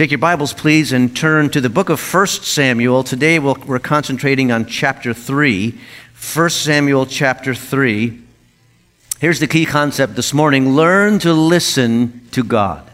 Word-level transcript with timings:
Take 0.00 0.12
your 0.12 0.16
Bibles, 0.16 0.54
please, 0.54 0.92
and 0.92 1.14
turn 1.14 1.50
to 1.50 1.60
the 1.60 1.68
book 1.68 1.90
of 1.90 2.00
1 2.00 2.26
Samuel. 2.26 3.04
Today 3.04 3.38
we 3.38 3.52
we 3.52 3.76
are 3.76 3.78
concentrating 3.78 4.50
on 4.50 4.64
chapter 4.64 5.12
3. 5.12 5.78
1 6.34 6.48
Samuel 6.48 7.04
chapter 7.04 7.54
3. 7.54 8.18
Here's 9.18 9.40
the 9.40 9.46
key 9.46 9.66
concept 9.66 10.16
this 10.16 10.32
morning 10.32 10.74
learn 10.74 11.18
to 11.18 11.34
listen 11.34 12.26
to 12.30 12.42
God. 12.42 12.90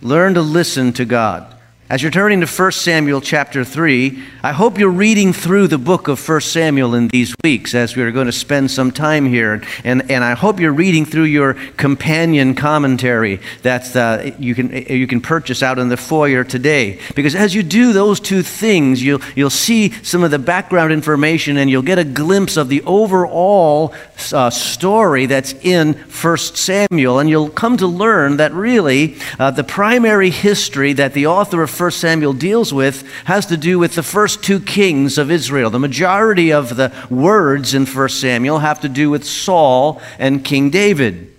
Learn 0.00 0.32
to 0.32 0.40
listen 0.40 0.94
to 0.94 1.04
God. 1.04 1.54
As 1.90 2.02
you're 2.02 2.12
turning 2.12 2.40
to 2.40 2.46
1 2.46 2.70
Samuel 2.70 3.20
chapter 3.20 3.64
3, 3.64 4.22
I 4.44 4.52
hope 4.52 4.78
you're 4.78 4.88
reading 4.88 5.32
through 5.32 5.66
the 5.66 5.76
book 5.76 6.06
of 6.06 6.24
1 6.28 6.40
Samuel 6.40 6.94
in 6.94 7.08
these 7.08 7.34
weeks 7.42 7.74
as 7.74 7.96
we're 7.96 8.12
going 8.12 8.26
to 8.26 8.32
spend 8.32 8.70
some 8.70 8.92
time 8.92 9.26
here. 9.26 9.60
And, 9.82 10.08
and 10.08 10.22
I 10.22 10.34
hope 10.34 10.60
you're 10.60 10.72
reading 10.72 11.04
through 11.04 11.24
your 11.24 11.54
companion 11.76 12.54
commentary 12.54 13.40
that 13.62 13.96
uh, 13.96 14.30
you, 14.38 14.54
can, 14.54 14.70
you 14.70 15.08
can 15.08 15.20
purchase 15.20 15.64
out 15.64 15.80
in 15.80 15.88
the 15.88 15.96
foyer 15.96 16.44
today. 16.44 17.00
Because 17.16 17.34
as 17.34 17.56
you 17.56 17.64
do 17.64 17.92
those 17.92 18.20
two 18.20 18.44
things, 18.44 19.02
you'll, 19.02 19.20
you'll 19.34 19.50
see 19.50 19.90
some 20.04 20.22
of 20.22 20.30
the 20.30 20.38
background 20.38 20.92
information 20.92 21.56
and 21.56 21.68
you'll 21.68 21.82
get 21.82 21.98
a 21.98 22.04
glimpse 22.04 22.56
of 22.56 22.68
the 22.68 22.82
overall 22.82 23.92
uh, 24.32 24.48
story 24.48 25.26
that's 25.26 25.54
in 25.54 25.94
1 25.94 26.36
Samuel. 26.38 27.18
And 27.18 27.28
you'll 27.28 27.50
come 27.50 27.76
to 27.78 27.88
learn 27.88 28.36
that 28.36 28.52
really 28.52 29.16
uh, 29.40 29.50
the 29.50 29.64
primary 29.64 30.30
history 30.30 30.92
that 30.92 31.14
the 31.14 31.26
author 31.26 31.64
of 31.64 31.79
1 31.80 31.90
Samuel 31.92 32.34
deals 32.34 32.74
with 32.74 33.08
has 33.24 33.46
to 33.46 33.56
do 33.56 33.78
with 33.78 33.94
the 33.94 34.02
first 34.02 34.44
two 34.44 34.60
kings 34.60 35.16
of 35.16 35.30
Israel. 35.30 35.70
The 35.70 35.78
majority 35.78 36.52
of 36.52 36.76
the 36.76 36.92
words 37.08 37.72
in 37.72 37.86
1 37.86 38.08
Samuel 38.10 38.58
have 38.58 38.82
to 38.82 38.88
do 38.88 39.08
with 39.08 39.24
Saul 39.24 39.98
and 40.18 40.44
King 40.44 40.68
David. 40.68 41.34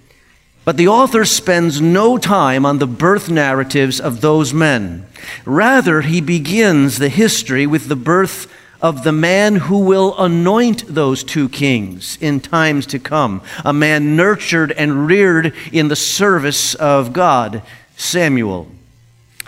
But 0.66 0.78
the 0.78 0.88
author 0.88 1.26
spends 1.26 1.80
no 1.80 2.18
time 2.18 2.66
on 2.66 2.80
the 2.80 2.88
birth 2.88 3.30
narratives 3.30 4.00
of 4.00 4.22
those 4.22 4.52
men. 4.52 5.06
Rather, 5.46 6.02
he 6.02 6.22
begins 6.22 6.98
the 6.98 7.10
history 7.10 7.68
with 7.68 7.88
the 7.88 7.96
birth 7.96 8.52
of 8.82 9.04
the 9.04 9.12
man 9.12 9.58
who 9.58 9.78
will 9.78 10.18
anoint 10.18 10.88
those 10.88 11.24
two 11.24 11.50
kings 11.50 12.18
in 12.20 12.40
times 12.40 12.88
to 12.88 12.98
come, 12.98 13.44
a 13.64 13.72
man 13.72 14.16
nurtured 14.16 14.72
and 14.72 15.06
reared 15.06 15.54
in 15.72 15.88
the 15.88 15.96
service 15.96 16.74
of 16.74 17.14
God, 17.14 17.62
Samuel. 17.96 18.68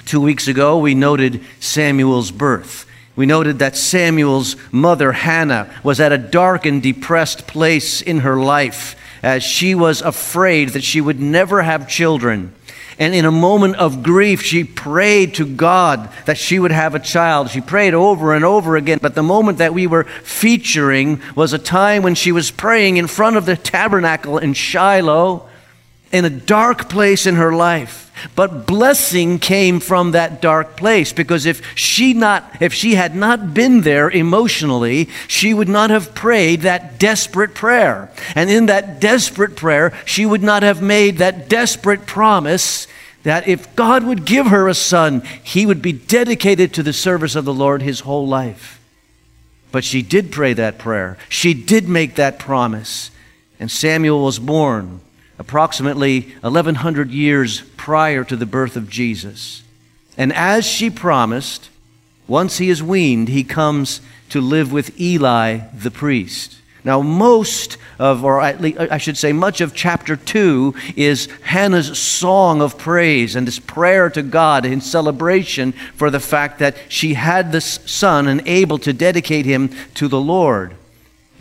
Two 0.06 0.22
weeks 0.22 0.48
ago, 0.48 0.78
we 0.78 0.96
noted 0.96 1.44
Samuel's 1.60 2.32
birth. 2.32 2.86
We 3.16 3.26
noted 3.26 3.60
that 3.60 3.78
Samuel's 3.78 4.56
mother, 4.72 5.12
Hannah, 5.12 5.72
was 5.84 6.00
at 6.00 6.12
a 6.12 6.18
dark 6.18 6.66
and 6.66 6.82
depressed 6.82 7.48
place 7.48 8.02
in 8.02 8.20
her 8.20 8.38
life 8.38 8.96
as 9.22 9.44
she 9.44 9.76
was 9.76 10.02
afraid 10.02 10.70
that 10.70 10.84
she 10.84 11.00
would 11.00 11.20
never 11.20 11.62
have 11.62 11.88
children. 11.88 12.54
And 13.00 13.16
in 13.16 13.26
a 13.26 13.32
moment 13.32 13.78
of 13.78 14.04
grief, 14.04 14.42
she 14.42 14.64
prayed 14.64 15.36
to 15.36 15.46
God 15.46 16.10
that 16.26 16.38
she 16.38 16.60
would 16.60 16.72
have 16.72 16.94
a 16.94 17.00
child. 17.00 17.50
She 17.50 17.62
prayed 17.62 17.94
over 17.94 18.34
and 18.36 18.46
over 18.46 18.76
again. 18.76 19.00
But 19.02 19.16
the 19.16 19.24
moment 19.24 19.58
that 19.60 19.74
we 19.74 19.88
were 19.88 20.04
featuring 20.04 21.22
was 21.36 21.54
a 21.54 21.60
time 21.60 22.04
when 22.04 22.16
she 22.16 22.32
was 22.32 22.52
praying 22.52 22.98
in 22.98 23.08
front 23.08 23.36
of 23.36 23.46
the 23.46 23.58
tabernacle 23.58 24.38
in 24.38 24.54
Shiloh 24.54 25.48
in 26.12 26.26
a 26.26 26.30
dark 26.30 26.90
place 26.90 27.26
in 27.26 27.36
her 27.36 27.54
life. 27.54 28.03
But 28.36 28.66
blessing 28.68 29.40
came 29.40 29.80
from 29.80 30.12
that 30.12 30.42
dark 30.42 30.78
place 30.78 31.12
because 31.14 31.46
if 31.46 31.62
she 31.76 32.14
not 32.14 32.62
if 32.62 32.74
she 32.74 32.96
had 32.96 33.16
not 33.16 33.54
been 33.54 33.82
there 33.82 34.10
emotionally, 34.10 35.10
she 35.28 35.54
would 35.54 35.68
not 35.68 35.90
have 35.90 36.16
prayed 36.16 36.62
that 36.62 37.00
desperate 37.00 37.54
prayer. 37.54 38.12
And 38.36 38.50
in 38.50 38.68
that 38.68 39.00
desperate 39.00 39.56
prayer, 39.56 39.94
she 40.06 40.26
would 40.26 40.44
not 40.44 40.64
have 40.64 40.82
made 40.82 41.18
that 41.18 41.50
desperate 41.50 42.06
promise 42.06 42.88
that 43.24 43.48
if 43.48 43.74
God 43.76 44.04
would 44.04 44.26
give 44.26 44.48
her 44.48 44.68
a 44.68 44.74
son, 44.74 45.22
he 45.44 45.66
would 45.66 45.82
be 45.82 45.94
dedicated 45.94 46.74
to 46.74 46.84
the 46.84 46.94
service 46.94 47.36
of 47.36 47.46
the 47.46 47.54
Lord 47.54 47.82
his 47.82 48.02
whole 48.02 48.28
life. 48.28 48.80
But 49.72 49.84
she 49.84 50.02
did 50.02 50.32
pray 50.32 50.54
that 50.54 50.78
prayer. 50.78 51.18
She 51.30 51.54
did 51.54 51.90
make 51.90 52.16
that 52.16 52.38
promise. 52.38 53.12
And 53.60 53.72
Samuel 53.72 54.24
was 54.24 54.40
born 54.40 55.00
approximately 55.38 56.22
1100 56.42 57.12
years 57.12 57.62
prior 57.78 58.24
to 58.24 58.36
the 58.36 58.46
birth 58.46 58.76
of 58.76 58.90
Jesus. 58.90 59.64
And 60.18 60.32
as 60.34 60.66
she 60.66 60.90
promised, 60.90 61.70
once 62.28 62.58
he 62.58 62.70
is 62.70 62.84
weaned, 62.84 63.30
he 63.30 63.44
comes 63.44 64.02
to 64.30 64.42
live 64.42 64.72
with 64.72 65.00
Eli 65.00 65.60
the 65.74 65.92
priest. 65.92 66.58
Now, 66.86 67.02
most 67.02 67.78
of, 67.98 68.26
or 68.26 68.42
at 68.42 68.60
least, 68.60 68.78
I 68.78 68.98
should 68.98 69.18
say, 69.18 69.32
much 69.32 69.62
of 69.62 69.74
chapter 69.74 70.18
2 70.18 70.76
is 70.98 71.30
Hannah's 71.44 71.98
song 71.98 72.62
of 72.62 72.78
praise 72.78 73.36
and 73.36 73.48
this 73.48 73.60
prayer 73.60 74.10
to 74.10 74.22
God 74.22 74.66
in 74.66 74.82
celebration 74.82 75.72
for 75.96 76.10
the 76.10 76.20
fact 76.20 76.60
that 76.60 76.76
she 76.90 77.14
had 77.14 77.52
this 77.52 77.80
son 77.86 78.28
and 78.28 78.46
able 78.46 78.78
to 78.80 78.92
dedicate 78.92 79.46
him 79.46 79.70
to 79.96 80.10
the 80.10 80.20
Lord. 80.20 80.76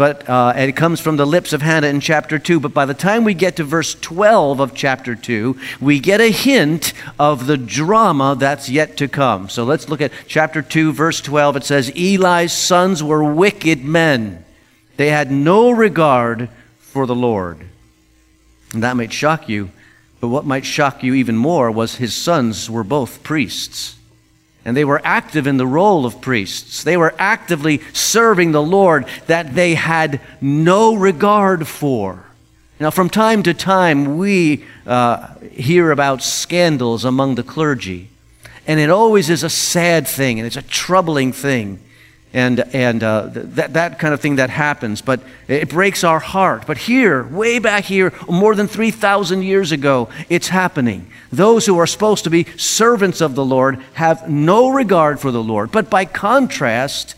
But 0.03 0.29
uh, 0.29 0.53
it 0.57 0.75
comes 0.75 0.99
from 0.99 1.17
the 1.17 1.25
lips 1.25 1.53
of 1.53 1.63
Hannah 1.63 1.87
in 1.87 2.01
chapter 2.01 2.37
2. 2.37 2.59
But 2.59 2.75
by 2.75 2.87
the 2.87 2.93
time 2.93 3.23
we 3.23 3.35
get 3.35 3.55
to 3.55 3.63
verse 3.63 3.95
12 3.95 4.59
of 4.59 4.75
chapter 4.75 5.15
2, 5.15 5.57
we 5.81 6.01
get 6.01 6.21
a 6.21 6.33
hint 6.33 6.93
of 7.21 7.47
the 7.47 7.57
drama 7.57 8.35
that's 8.37 8.69
yet 8.69 8.97
to 8.97 9.07
come. 9.07 9.49
So 9.49 9.62
let's 9.62 9.89
look 9.89 10.01
at 10.01 10.11
chapter 10.27 10.61
2, 10.61 10.93
verse 10.93 11.21
12. 11.21 11.59
It 11.59 11.65
says, 11.65 11.93
Eli's 11.95 12.53
sons 12.53 13.01
were 13.01 13.23
wicked 13.23 13.85
men, 13.85 14.45
they 14.97 15.11
had 15.11 15.31
no 15.31 15.71
regard 15.71 16.51
for 16.81 17.07
the 17.07 17.15
Lord. 17.15 17.65
And 18.75 18.83
that 18.83 18.97
might 18.97 19.12
shock 19.12 19.49
you, 19.49 19.71
but 20.19 20.31
what 20.31 20.45
might 20.45 20.67
shock 20.67 21.05
you 21.05 21.15
even 21.15 21.37
more 21.37 21.71
was 21.71 21.95
his 21.95 22.12
sons 22.12 22.69
were 22.69 22.83
both 22.83 23.23
priests. 23.23 23.95
And 24.65 24.77
they 24.77 24.84
were 24.84 25.00
active 25.05 25.47
in 25.47 25.56
the 25.56 25.67
role 25.67 26.06
of 26.06 26.21
priests. 26.21 26.84
They 26.84 26.97
were 26.97 27.15
actively 27.19 27.81
serving 27.93 28.53
the 28.53 28.62
Lord 28.62 29.06
that 29.27 29.55
they 29.55 29.75
had 29.75 30.21
no 30.41 30.95
regard 30.95 31.67
for. 31.67 32.25
Now, 32.78 32.91
from 32.91 33.11
time 33.11 33.43
to 33.45 33.55
time, 33.55 34.19
we 34.19 34.65
uh, 34.87 35.34
hear 35.53 35.91
about 35.91 36.23
scandals 36.23 37.05
among 37.05 37.34
the 37.34 37.43
clergy. 37.43 38.09
And 38.67 38.78
it 38.78 38.91
always 38.91 39.31
is 39.31 39.43
a 39.43 39.50
sad 39.50 40.06
thing, 40.06 40.39
and 40.39 40.47
it's 40.47 40.56
a 40.56 40.62
troubling 40.62 41.33
thing 41.33 41.81
and, 42.34 42.60
and 42.75 43.03
uh, 43.03 43.28
that, 43.32 43.75
that 43.75 43.98
kind 43.98 44.15
of 44.15 44.20
thing 44.20 44.37
that 44.37 44.50
happens. 44.50 45.03
But 45.03 45.20
it 45.48 45.69
breaks 45.69 46.04
our 46.04 46.19
heart. 46.19 46.66
But 46.66 46.78
here, 46.78 47.25
way 47.25 47.59
back 47.59 47.84
here, 47.84 48.12
more 48.28 48.54
than 48.54 48.69
3,000 48.69 49.43
years 49.43 49.72
ago, 49.72 50.09
it's 50.28 50.48
happening. 50.48 51.10
Those 51.31 51.66
who 51.66 51.78
are 51.78 51.87
supposed 51.87 52.25
to 52.25 52.31
be 52.31 52.44
servants 52.56 53.20
of 53.20 53.34
the 53.34 53.44
Lord 53.44 53.82
have 53.94 54.28
no 54.28 54.70
regard 54.70 55.20
for 55.20 55.31
the 55.31 55.43
Lord. 55.43 55.72
But 55.72 55.91
by 55.91 56.04
contrast, 56.04 57.15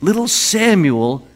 little 0.00 0.28
Samuel 0.28 1.26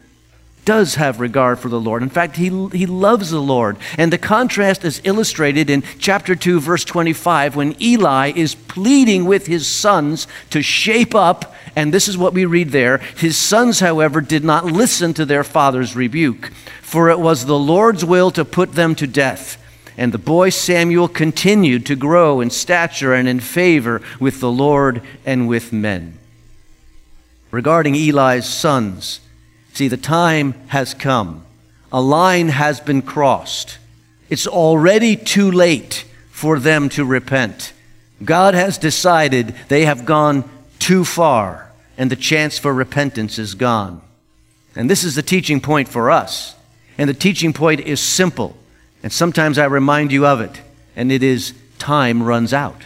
does 0.67 0.95
have 0.95 1.21
regard 1.21 1.57
for 1.57 1.69
the 1.69 1.79
Lord. 1.79 2.03
In 2.03 2.09
fact, 2.09 2.35
he, 2.35 2.49
he 2.73 2.85
loves 2.85 3.31
the 3.31 3.41
Lord. 3.41 3.77
And 3.97 4.11
the 4.11 4.17
contrast 4.17 4.83
is 4.83 4.99
illustrated 5.05 5.69
in 5.69 5.81
chapter 5.97 6.35
2, 6.35 6.59
verse 6.59 6.83
25, 6.83 7.55
when 7.55 7.81
Eli 7.81 8.33
is 8.35 8.53
pleading 8.53 9.23
with 9.23 9.47
his 9.47 9.65
sons 9.65 10.27
to 10.49 10.61
shape 10.61 11.15
up. 11.15 11.55
And 11.73 11.93
this 11.93 12.09
is 12.09 12.17
what 12.17 12.33
we 12.33 12.43
read 12.43 12.71
there. 12.71 12.97
His 12.97 13.37
sons, 13.37 13.79
however, 13.79 14.19
did 14.19 14.43
not 14.43 14.65
listen 14.65 15.13
to 15.13 15.25
their 15.25 15.45
father's 15.45 15.95
rebuke, 15.95 16.51
for 16.81 17.09
it 17.09 17.19
was 17.19 17.45
the 17.45 17.57
Lord's 17.57 18.03
will 18.03 18.29
to 18.31 18.43
put 18.43 18.73
them 18.73 18.93
to 18.95 19.07
death. 19.07 19.63
And 19.95 20.11
the 20.11 20.17
boy 20.17 20.49
Samuel 20.49 21.07
continued 21.07 21.85
to 21.85 21.95
grow 21.95 22.41
in 22.41 22.49
stature 22.49 23.13
and 23.13 23.29
in 23.29 23.39
favor 23.39 24.01
with 24.19 24.41
the 24.41 24.51
Lord 24.51 25.01
and 25.25 25.47
with 25.47 25.71
men. 25.71 26.17
Regarding 27.51 27.95
Eli's 27.95 28.45
sons, 28.45 29.21
See, 29.77 29.89
the 29.89 29.95
time 29.95 30.55
has 30.69 30.95
come. 30.95 31.45
A 31.91 32.01
line 32.01 32.47
has 32.47 32.79
been 32.79 33.03
crossed. 33.03 33.77
It's 34.27 34.47
already 34.47 35.15
too 35.15 35.51
late 35.51 36.03
for 36.31 36.57
them 36.57 36.89
to 36.89 37.05
repent. 37.05 37.73
God 38.25 38.55
has 38.55 38.79
decided 38.79 39.53
they 39.67 39.85
have 39.85 40.03
gone 40.03 40.49
too 40.79 41.05
far, 41.05 41.69
and 41.95 42.09
the 42.09 42.15
chance 42.15 42.57
for 42.57 42.73
repentance 42.73 43.37
is 43.37 43.53
gone. 43.53 44.01
And 44.75 44.89
this 44.89 45.03
is 45.03 45.13
the 45.13 45.21
teaching 45.21 45.61
point 45.61 45.89
for 45.89 46.09
us. 46.09 46.55
And 46.97 47.07
the 47.07 47.13
teaching 47.13 47.53
point 47.53 47.81
is 47.81 47.99
simple. 47.99 48.57
And 49.03 49.13
sometimes 49.13 49.59
I 49.59 49.65
remind 49.65 50.11
you 50.11 50.25
of 50.25 50.41
it. 50.41 50.59
And 50.95 51.11
it 51.11 51.21
is 51.21 51.53
time 51.77 52.23
runs 52.23 52.51
out. 52.51 52.81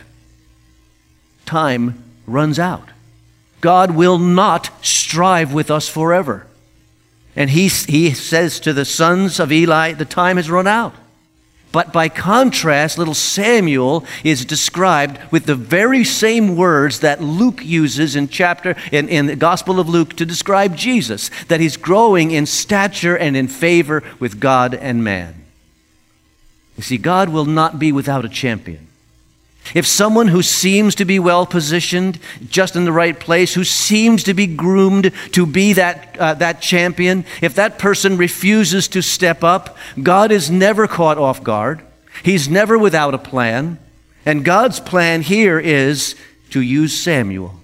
Time 1.46 2.04
runs 2.28 2.60
out. 2.60 2.90
God 3.62 3.92
will 3.92 4.20
not 4.20 4.86
strive 4.86 5.54
with 5.54 5.72
us 5.72 5.88
forever. 5.88 6.48
And 7.36 7.50
he, 7.50 7.68
he 7.68 8.14
says 8.14 8.60
to 8.62 8.74
the 8.74 8.86
sons 8.86 9.40
of 9.40 9.52
Eli, 9.52 9.94
the 9.94 10.06
time 10.06 10.38
has 10.38 10.50
run 10.50 10.68
out. 10.68 10.94
But 11.72 11.94
by 11.94 12.10
contrast, 12.10 12.98
little 12.98 13.14
Samuel 13.14 14.04
is 14.26 14.44
described 14.44 15.20
with 15.32 15.46
the 15.46 15.56
very 15.56 16.04
same 16.04 16.58
words 16.58 17.00
that 17.00 17.24
Luke 17.24 17.64
uses 17.64 18.16
in 18.18 18.28
chapter 18.28 18.76
in, 18.92 19.08
in 19.08 19.28
the 19.28 19.38
Gospel 19.38 19.80
of 19.80 19.88
Luke 19.88 20.18
to 20.18 20.26
describe 20.26 20.76
Jesus, 20.76 21.32
that 21.48 21.62
he's 21.62 21.78
growing 21.78 22.32
in 22.32 22.46
stature 22.46 23.18
and 23.18 23.38
in 23.38 23.48
favor 23.48 24.04
with 24.20 24.42
God 24.42 24.74
and 24.74 25.02
man. 25.02 25.46
You 26.76 26.84
see, 26.84 26.98
God 26.98 27.30
will 27.30 27.46
not 27.46 27.80
be 27.80 27.94
without 27.94 28.26
a 28.26 28.30
champion. 28.30 28.88
If 29.74 29.88
someone 29.88 30.28
who 30.28 30.42
seems 30.42 30.96
to 30.96 31.06
be 31.06 31.20
well 31.20 31.46
positioned, 31.46 32.20
just 32.50 32.76
in 32.76 32.86
the 32.86 32.92
right 32.92 33.18
place, 33.18 33.54
who 33.54 33.64
seems 33.64 34.24
to 34.24 34.34
be 34.34 34.48
groomed 34.48 35.12
to 35.32 35.46
be 35.46 35.74
that, 35.74 36.18
uh, 36.20 36.34
that 36.36 36.62
champion, 36.62 37.26
if 37.42 37.56
that 37.56 37.80
person 37.80 38.18
refuses 38.18 38.88
to 38.90 39.02
step 39.02 39.44
up, 39.44 39.78
God 40.02 40.32
is 40.32 40.52
never 40.52 40.88
caught 40.88 41.18
off 41.18 41.44
guard. 41.44 41.82
He's 42.24 42.50
never 42.50 42.78
without 42.78 43.14
a 43.14 43.18
plan. 43.18 43.80
And 44.26 44.46
God's 44.46 44.80
plan 44.80 45.22
here 45.22 45.60
is 45.60 46.16
to 46.52 46.62
use 46.62 47.02
Samuel. 47.02 47.56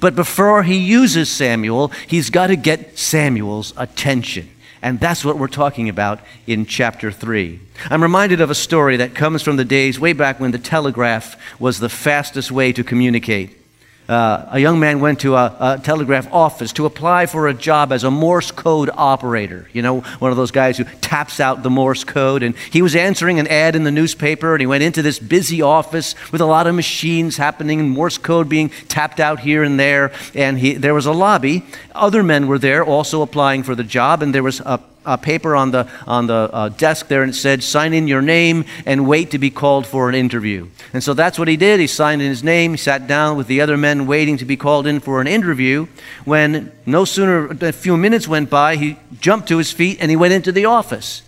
But 0.00 0.16
before 0.16 0.62
he 0.62 0.78
uses 0.78 1.30
Samuel, 1.30 1.88
he's 2.06 2.30
got 2.30 2.48
to 2.48 2.56
get 2.56 2.98
Samuel's 2.98 3.72
attention. 3.76 4.48
And 4.84 5.00
that's 5.00 5.24
what 5.24 5.38
we're 5.38 5.48
talking 5.48 5.88
about 5.88 6.20
in 6.46 6.66
chapter 6.66 7.10
3. 7.10 7.58
I'm 7.88 8.02
reminded 8.02 8.42
of 8.42 8.50
a 8.50 8.54
story 8.54 8.98
that 8.98 9.14
comes 9.14 9.40
from 9.40 9.56
the 9.56 9.64
days 9.64 9.98
way 9.98 10.12
back 10.12 10.38
when 10.38 10.50
the 10.50 10.58
telegraph 10.58 11.40
was 11.58 11.78
the 11.78 11.88
fastest 11.88 12.52
way 12.52 12.70
to 12.74 12.84
communicate. 12.84 13.63
Uh, 14.08 14.46
a 14.50 14.58
young 14.58 14.78
man 14.78 15.00
went 15.00 15.20
to 15.20 15.34
a, 15.34 15.56
a, 15.58 15.80
telegraph 15.82 16.30
office 16.30 16.74
to 16.74 16.84
apply 16.84 17.24
for 17.24 17.48
a 17.48 17.54
job 17.54 17.90
as 17.90 18.04
a 18.04 18.10
Morse 18.10 18.50
code 18.50 18.90
operator. 18.92 19.66
You 19.72 19.80
know, 19.80 20.00
one 20.18 20.30
of 20.30 20.36
those 20.36 20.50
guys 20.50 20.76
who 20.76 20.84
taps 21.00 21.40
out 21.40 21.62
the 21.62 21.70
Morse 21.70 22.04
code. 22.04 22.42
And 22.42 22.54
he 22.70 22.82
was 22.82 22.94
answering 22.94 23.38
an 23.38 23.46
ad 23.46 23.74
in 23.74 23.84
the 23.84 23.90
newspaper, 23.90 24.52
and 24.54 24.60
he 24.60 24.66
went 24.66 24.82
into 24.82 25.00
this 25.00 25.18
busy 25.18 25.62
office 25.62 26.14
with 26.32 26.42
a 26.42 26.46
lot 26.46 26.66
of 26.66 26.74
machines 26.74 27.38
happening, 27.38 27.80
and 27.80 27.90
Morse 27.90 28.18
code 28.18 28.46
being 28.46 28.68
tapped 28.88 29.20
out 29.20 29.40
here 29.40 29.62
and 29.62 29.80
there. 29.80 30.12
And 30.34 30.58
he, 30.58 30.74
there 30.74 30.92
was 30.92 31.06
a 31.06 31.12
lobby. 31.12 31.64
Other 31.94 32.22
men 32.22 32.46
were 32.46 32.58
there 32.58 32.84
also 32.84 33.22
applying 33.22 33.62
for 33.62 33.74
the 33.74 33.84
job, 33.84 34.22
and 34.22 34.34
there 34.34 34.42
was 34.42 34.60
a 34.60 34.80
a 35.06 35.18
paper 35.18 35.54
on 35.54 35.70
the, 35.70 35.88
on 36.06 36.26
the 36.26 36.50
uh, 36.52 36.68
desk 36.70 37.08
there 37.08 37.22
and 37.22 37.34
said, 37.34 37.62
sign 37.62 37.92
in 37.92 38.08
your 38.08 38.22
name 38.22 38.64
and 38.86 39.06
wait 39.06 39.30
to 39.30 39.38
be 39.38 39.50
called 39.50 39.86
for 39.86 40.08
an 40.08 40.14
interview. 40.14 40.68
And 40.92 41.02
so 41.02 41.14
that's 41.14 41.38
what 41.38 41.48
he 41.48 41.56
did. 41.56 41.80
He 41.80 41.86
signed 41.86 42.22
in 42.22 42.28
his 42.28 42.44
name, 42.44 42.72
he 42.72 42.76
sat 42.76 43.06
down 43.06 43.36
with 43.36 43.46
the 43.46 43.60
other 43.60 43.76
men 43.76 44.06
waiting 44.06 44.36
to 44.38 44.44
be 44.44 44.56
called 44.56 44.86
in 44.86 45.00
for 45.00 45.20
an 45.20 45.26
interview. 45.26 45.86
When 46.24 46.72
no 46.86 47.04
sooner 47.04 47.48
a 47.60 47.72
few 47.72 47.96
minutes 47.96 48.28
went 48.28 48.50
by, 48.50 48.76
he 48.76 48.98
jumped 49.20 49.48
to 49.48 49.58
his 49.58 49.72
feet 49.72 49.98
and 50.00 50.10
he 50.10 50.16
went 50.16 50.32
into 50.32 50.52
the 50.52 50.64
office. 50.64 51.22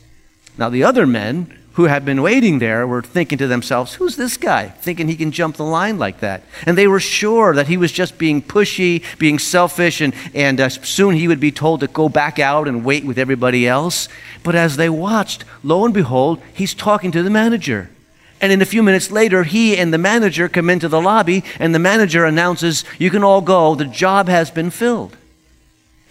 Now, 0.59 0.71
the 0.71 0.85
other 0.85 1.07
men 1.07 1.57
who 1.77 1.85
had 1.85 2.07
been 2.07 2.23
waiting 2.23 2.59
there 2.59 2.87
were 2.87 3.03
thinking 3.03 3.37
to 3.37 3.47
themselves, 3.47 3.95
Who's 3.95 4.17
this 4.17 4.39
guy? 4.39 4.69
Thinking 4.69 5.09
he 5.09 5.17
can 5.17 5.31
jump 5.31 5.57
the 5.57 5.65
line 5.65 5.99
like 5.99 6.21
that. 6.21 6.43
And 6.65 6.77
they 6.77 6.89
were 6.89 7.01
sure 7.01 7.55
that 7.55 7.69
he 7.69 7.77
was 7.77 7.93
just 7.93 8.17
being 8.17 8.41
pushy, 8.41 9.05
being 9.19 9.39
selfish, 9.39 10.01
and, 10.01 10.15
and 10.35 10.59
uh, 10.59 10.71
soon 10.71 11.17
he 11.17 11.29
would 11.29 11.39
be 11.39 11.53
told 11.53 11.81
to 11.81 11.87
go 11.87 12.09
back 12.09 12.39
out 12.39 12.67
and 12.67 12.83
wait 12.83 13.05
with 13.05 13.19
everybody 13.19 13.69
else. 13.69 14.09
But 14.43 14.55
as 14.55 14.77
they 14.77 14.89
watched, 14.89 15.45
lo 15.63 15.85
and 15.85 15.93
behold, 15.93 16.41
he's 16.55 16.73
talking 16.73 17.13
to 17.13 17.23
the 17.23 17.29
manager. 17.29 17.91
And 18.41 18.51
in 18.51 18.63
a 18.63 18.67
few 18.67 18.83
minutes 18.83 19.11
later, 19.11 19.45
he 19.45 19.77
and 19.77 19.93
the 19.93 19.99
manager 19.99 20.49
come 20.49 20.71
into 20.71 20.89
the 20.89 21.01
lobby, 21.01 21.45
and 21.59 21.75
the 21.75 21.79
manager 21.79 22.25
announces, 22.25 22.85
You 22.99 23.11
can 23.11 23.23
all 23.23 23.43
go, 23.43 23.75
the 23.75 23.85
job 23.85 24.29
has 24.29 24.51
been 24.51 24.71
filled. 24.71 25.15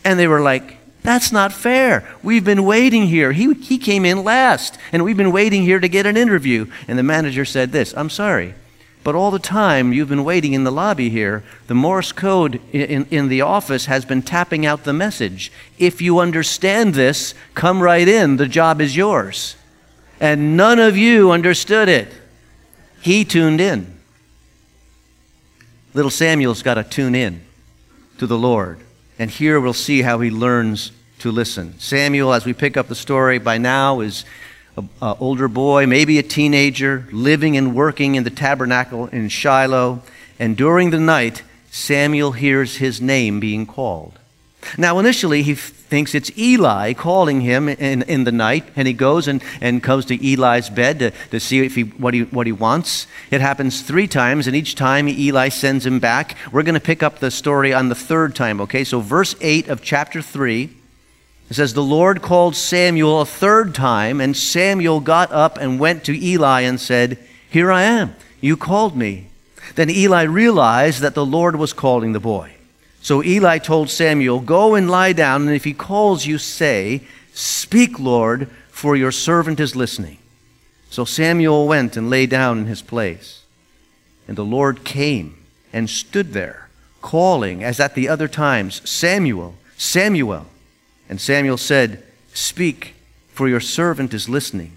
And 0.03 0.19
they 0.19 0.27
were 0.27 0.41
like, 0.41 0.75
that's 1.06 1.31
not 1.31 1.54
fair. 1.54 2.07
We've 2.24 2.44
been 2.44 2.66
waiting 2.66 3.07
here. 3.07 3.31
He, 3.31 3.54
he 3.54 3.78
came 3.78 4.06
in 4.06 4.24
last, 4.24 4.78
and 4.92 5.04
we've 5.04 5.16
been 5.16 5.31
waiting 5.31 5.63
here 5.63 5.80
to 5.80 5.88
get 5.88 6.06
an 6.06 6.18
interview. 6.18 6.66
And 6.88 6.98
the 6.98 7.04
manager 7.04 7.46
said 7.46 7.72
this 7.72 7.94
I'm 7.96 8.10
sorry, 8.10 8.56
but 9.04 9.13
all 9.16 9.30
the 9.30 9.40
time 9.40 9.94
you've 9.94 10.10
been 10.10 10.24
waiting 10.24 10.54
in 10.54 10.63
the 10.63 10.72
lobby 10.72 11.10
here, 11.10 11.44
the 11.68 11.75
Morse 11.75 12.12
code 12.12 12.60
in, 12.74 13.06
in 13.12 13.28
the 13.30 13.42
office 13.42 13.86
has 13.86 14.04
been 14.04 14.24
tapping 14.24 14.66
out 14.66 14.84
the 14.84 14.94
message. 14.94 15.52
If 15.78 16.02
you 16.02 16.19
understand 16.19 16.96
this, 16.96 17.36
come 17.54 17.81
right 17.81 18.07
in. 18.07 18.38
The 18.38 18.48
job 18.48 18.81
is 18.81 18.98
yours. 18.98 19.56
And 20.19 20.57
none 20.57 20.80
of 20.80 20.98
you 20.98 21.31
understood 21.31 21.88
it. 21.88 22.12
He 23.02 23.24
tuned 23.24 23.62
in. 23.62 23.96
Little 25.94 26.12
Samuel's 26.12 26.63
got 26.63 26.74
to 26.74 26.84
tune 26.84 27.13
in 27.13 27.42
to 28.18 28.25
the 28.25 28.38
Lord. 28.38 28.80
And 29.17 29.31
here 29.31 29.59
we'll 29.59 29.73
see 29.73 30.01
how 30.01 30.19
he 30.19 30.29
learns 30.29 30.91
to 31.19 31.31
listen. 31.31 31.79
Samuel, 31.79 32.33
as 32.33 32.45
we 32.45 32.53
pick 32.53 32.77
up 32.77 32.88
the 32.88 32.95
story, 32.95 33.39
by 33.39 33.57
now 33.57 34.01
is 34.01 34.25
an 34.77 34.89
older 35.00 35.47
boy, 35.47 35.85
maybe 35.85 36.19
a 36.19 36.23
teenager, 36.23 37.07
living 37.12 37.56
and 37.56 37.73
working 37.73 38.15
in 38.15 38.23
the 38.23 38.29
tabernacle 38.29 39.07
in 39.07 39.29
Shiloh. 39.29 40.01
And 40.38 40.57
during 40.57 40.89
the 40.89 41.00
night, 41.00 41.44
Samuel 41.71 42.33
hears 42.33 42.77
his 42.77 43.01
name 43.01 43.39
being 43.39 43.65
called. 43.65 44.19
Now, 44.77 45.00
initially, 45.00 45.44
he 45.44 45.56
thinks 45.89 46.15
it's 46.15 46.35
Eli 46.37 46.93
calling 46.93 47.41
him 47.41 47.69
in, 47.69 48.01
in 48.03 48.23
the 48.23 48.31
night, 48.31 48.65
and 48.75 48.87
he 48.87 48.93
goes 48.93 49.27
and, 49.27 49.43
and 49.61 49.83
comes 49.83 50.05
to 50.05 50.15
Eli's 50.15 50.69
bed 50.69 50.99
to, 50.99 51.11
to 51.31 51.39
see 51.39 51.59
if 51.59 51.75
he, 51.75 51.83
what, 51.83 52.13
he, 52.13 52.23
what 52.23 52.47
he 52.47 52.51
wants. 52.51 53.07
It 53.31 53.41
happens 53.41 53.81
three 53.81 54.07
times, 54.07 54.47
and 54.47 54.55
each 54.55 54.75
time 54.75 55.07
Eli 55.07 55.49
sends 55.49 55.85
him 55.85 55.99
back. 55.99 56.35
We're 56.51 56.63
going 56.63 56.75
to 56.75 56.79
pick 56.79 57.03
up 57.03 57.19
the 57.19 57.31
story 57.31 57.73
on 57.73 57.89
the 57.89 57.95
third 57.95 58.35
time, 58.35 58.59
okay? 58.61 58.83
So, 58.83 58.99
verse 58.99 59.35
8 59.41 59.67
of 59.67 59.81
chapter 59.81 60.21
3. 60.21 60.69
It 61.49 61.53
says, 61.53 61.73
The 61.73 61.83
Lord 61.83 62.21
called 62.21 62.55
Samuel 62.55 63.21
a 63.21 63.25
third 63.25 63.75
time, 63.75 64.19
and 64.19 64.35
Samuel 64.35 64.99
got 64.99 65.31
up 65.31 65.57
and 65.57 65.79
went 65.79 66.03
to 66.05 66.19
Eli 66.19 66.61
and 66.61 66.79
said, 66.79 67.19
Here 67.49 67.71
I 67.71 67.83
am. 67.83 68.15
You 68.41 68.57
called 68.57 68.97
me. 68.97 69.27
Then 69.75 69.89
Eli 69.89 70.23
realized 70.23 71.01
that 71.01 71.15
the 71.15 71.25
Lord 71.25 71.55
was 71.55 71.73
calling 71.73 72.13
the 72.13 72.19
boy. 72.19 72.55
So 73.06 73.24
Eli 73.24 73.60
told 73.60 73.92
Samuel, 73.92 74.40
Go 74.40 74.74
and 74.74 74.90
lie 74.90 75.13
down, 75.13 75.44
and 75.44 75.56
if 75.56 75.63
he 75.63 75.74
calls 75.74 76.25
you, 76.25 76.40
say, 76.40 77.02
Speak, 77.36 78.00
Lord, 78.00 78.50
for 78.72 78.96
your 78.96 79.12
servant 79.12 79.60
is 79.60 79.75
listening. 79.75 80.18
So 80.90 81.06
Samuel 81.06 81.68
went 81.68 81.96
and 81.96 82.10
lay 82.10 82.25
down 82.25 82.57
in 82.57 82.66
his 82.66 82.81
place. 82.81 83.44
And 84.28 84.36
the 84.36 84.44
Lord 84.44 84.84
came 84.84 85.38
and 85.72 85.88
stood 85.88 86.34
there, 86.34 86.68
calling, 87.04 87.63
as 87.63 87.80
at 87.80 87.94
the 87.94 88.10
other 88.10 88.28
times, 88.28 88.81
Samuel, 88.90 89.54
Samuel. 89.78 90.48
And 91.07 91.22
Samuel 91.22 91.57
said, 91.57 92.02
Speak, 92.34 92.96
for 93.28 93.48
your 93.48 93.60
servant 93.60 94.16
is 94.16 94.28
listening. 94.28 94.72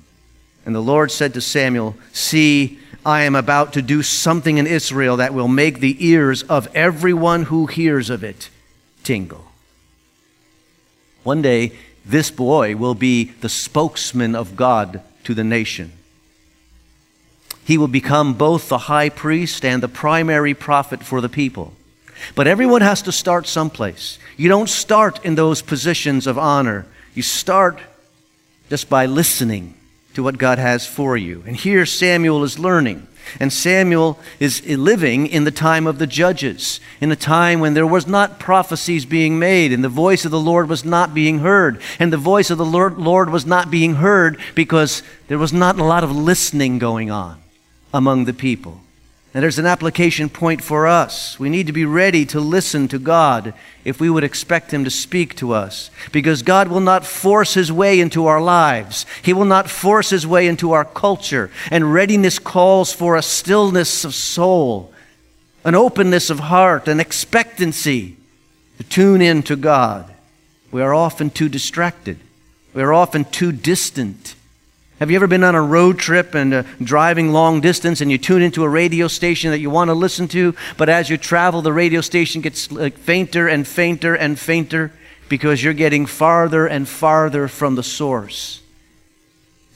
And 0.66 0.74
the 0.74 0.82
Lord 0.82 1.10
said 1.10 1.32
to 1.32 1.40
Samuel, 1.40 1.96
See, 2.12 2.78
I 3.04 3.22
am 3.22 3.34
about 3.34 3.72
to 3.74 3.82
do 3.82 4.02
something 4.02 4.58
in 4.58 4.66
Israel 4.66 5.16
that 5.16 5.32
will 5.32 5.48
make 5.48 5.80
the 5.80 5.96
ears 6.06 6.42
of 6.42 6.74
everyone 6.74 7.44
who 7.44 7.66
hears 7.66 8.10
of 8.10 8.24
it 8.24 8.50
tingle. 9.04 9.46
One 11.22 11.42
day, 11.42 11.72
this 12.04 12.30
boy 12.30 12.76
will 12.76 12.94
be 12.94 13.24
the 13.24 13.48
spokesman 13.48 14.34
of 14.34 14.56
God 14.56 15.02
to 15.24 15.34
the 15.34 15.44
nation. 15.44 15.92
He 17.64 17.76
will 17.76 17.88
become 17.88 18.34
both 18.34 18.68
the 18.68 18.78
high 18.78 19.10
priest 19.10 19.64
and 19.64 19.82
the 19.82 19.88
primary 19.88 20.54
prophet 20.54 21.02
for 21.02 21.20
the 21.20 21.28
people. 21.28 21.74
But 22.34 22.46
everyone 22.46 22.80
has 22.80 23.02
to 23.02 23.12
start 23.12 23.46
someplace. 23.46 24.18
You 24.36 24.48
don't 24.48 24.68
start 24.68 25.24
in 25.24 25.34
those 25.34 25.62
positions 25.62 26.26
of 26.26 26.38
honor. 26.38 26.86
You 27.14 27.22
start 27.22 27.78
just 28.70 28.88
by 28.88 29.06
listening 29.06 29.74
to 30.14 30.22
what 30.22 30.38
God 30.38 30.58
has 30.58 30.86
for 30.86 31.16
you. 31.16 31.42
And 31.46 31.56
here 31.56 31.86
Samuel 31.86 32.42
is 32.44 32.58
learning. 32.58 33.06
And 33.38 33.52
Samuel 33.52 34.18
is 34.40 34.64
living 34.66 35.26
in 35.26 35.44
the 35.44 35.50
time 35.50 35.86
of 35.86 35.98
the 35.98 36.06
judges, 36.06 36.80
in 37.00 37.12
a 37.12 37.16
time 37.16 37.60
when 37.60 37.74
there 37.74 37.86
was 37.86 38.06
not 38.06 38.38
prophecies 38.38 39.04
being 39.04 39.38
made, 39.38 39.70
and 39.70 39.84
the 39.84 39.88
voice 39.90 40.24
of 40.24 40.30
the 40.30 40.40
Lord 40.40 40.68
was 40.68 40.84
not 40.84 41.12
being 41.12 41.40
heard. 41.40 41.80
And 41.98 42.10
the 42.10 42.16
voice 42.16 42.50
of 42.50 42.56
the 42.58 42.64
Lord, 42.64 43.30
was 43.30 43.44
not 43.44 43.70
being 43.70 43.96
heard 43.96 44.38
because 44.54 45.02
there 45.26 45.38
was 45.38 45.52
not 45.52 45.78
a 45.78 45.84
lot 45.84 46.04
of 46.04 46.16
listening 46.16 46.78
going 46.78 47.10
on 47.10 47.38
among 47.92 48.24
the 48.24 48.32
people. 48.32 48.80
And 49.34 49.42
there's 49.42 49.58
an 49.58 49.66
application 49.66 50.30
point 50.30 50.64
for 50.64 50.86
us. 50.86 51.38
We 51.38 51.50
need 51.50 51.66
to 51.66 51.72
be 51.72 51.84
ready 51.84 52.24
to 52.26 52.40
listen 52.40 52.88
to 52.88 52.98
God 52.98 53.52
if 53.84 54.00
we 54.00 54.08
would 54.08 54.24
expect 54.24 54.72
Him 54.72 54.84
to 54.84 54.90
speak 54.90 55.34
to 55.36 55.52
us. 55.52 55.90
Because 56.12 56.42
God 56.42 56.68
will 56.68 56.80
not 56.80 57.04
force 57.04 57.52
His 57.52 57.70
way 57.70 58.00
into 58.00 58.26
our 58.26 58.40
lives, 58.40 59.04
He 59.22 59.34
will 59.34 59.44
not 59.44 59.68
force 59.68 60.10
His 60.10 60.26
way 60.26 60.46
into 60.48 60.72
our 60.72 60.84
culture. 60.84 61.50
And 61.70 61.92
readiness 61.92 62.38
calls 62.38 62.92
for 62.94 63.16
a 63.16 63.22
stillness 63.22 64.02
of 64.04 64.14
soul, 64.14 64.92
an 65.62 65.74
openness 65.74 66.30
of 66.30 66.40
heart, 66.40 66.88
an 66.88 66.98
expectancy 66.98 68.16
to 68.78 68.84
tune 68.84 69.20
in 69.20 69.42
to 69.42 69.56
God. 69.56 70.10
We 70.70 70.80
are 70.80 70.94
often 70.94 71.28
too 71.28 71.50
distracted, 71.50 72.18
we 72.72 72.82
are 72.82 72.94
often 72.94 73.26
too 73.26 73.52
distant. 73.52 74.36
Have 74.98 75.12
you 75.12 75.16
ever 75.16 75.28
been 75.28 75.44
on 75.44 75.54
a 75.54 75.62
road 75.62 76.00
trip 76.00 76.34
and 76.34 76.52
uh, 76.52 76.62
driving 76.82 77.30
long 77.30 77.60
distance 77.60 78.00
and 78.00 78.10
you 78.10 78.18
tune 78.18 78.42
into 78.42 78.64
a 78.64 78.68
radio 78.68 79.06
station 79.06 79.52
that 79.52 79.60
you 79.60 79.70
want 79.70 79.90
to 79.90 79.94
listen 79.94 80.26
to, 80.28 80.56
but 80.76 80.88
as 80.88 81.08
you 81.08 81.16
travel, 81.16 81.62
the 81.62 81.72
radio 81.72 82.00
station 82.00 82.40
gets 82.40 82.72
like, 82.72 82.98
fainter 82.98 83.46
and 83.46 83.66
fainter 83.68 84.16
and 84.16 84.36
fainter 84.36 84.90
because 85.28 85.62
you're 85.62 85.72
getting 85.72 86.04
farther 86.04 86.66
and 86.66 86.88
farther 86.88 87.46
from 87.46 87.76
the 87.76 87.82
source? 87.84 88.60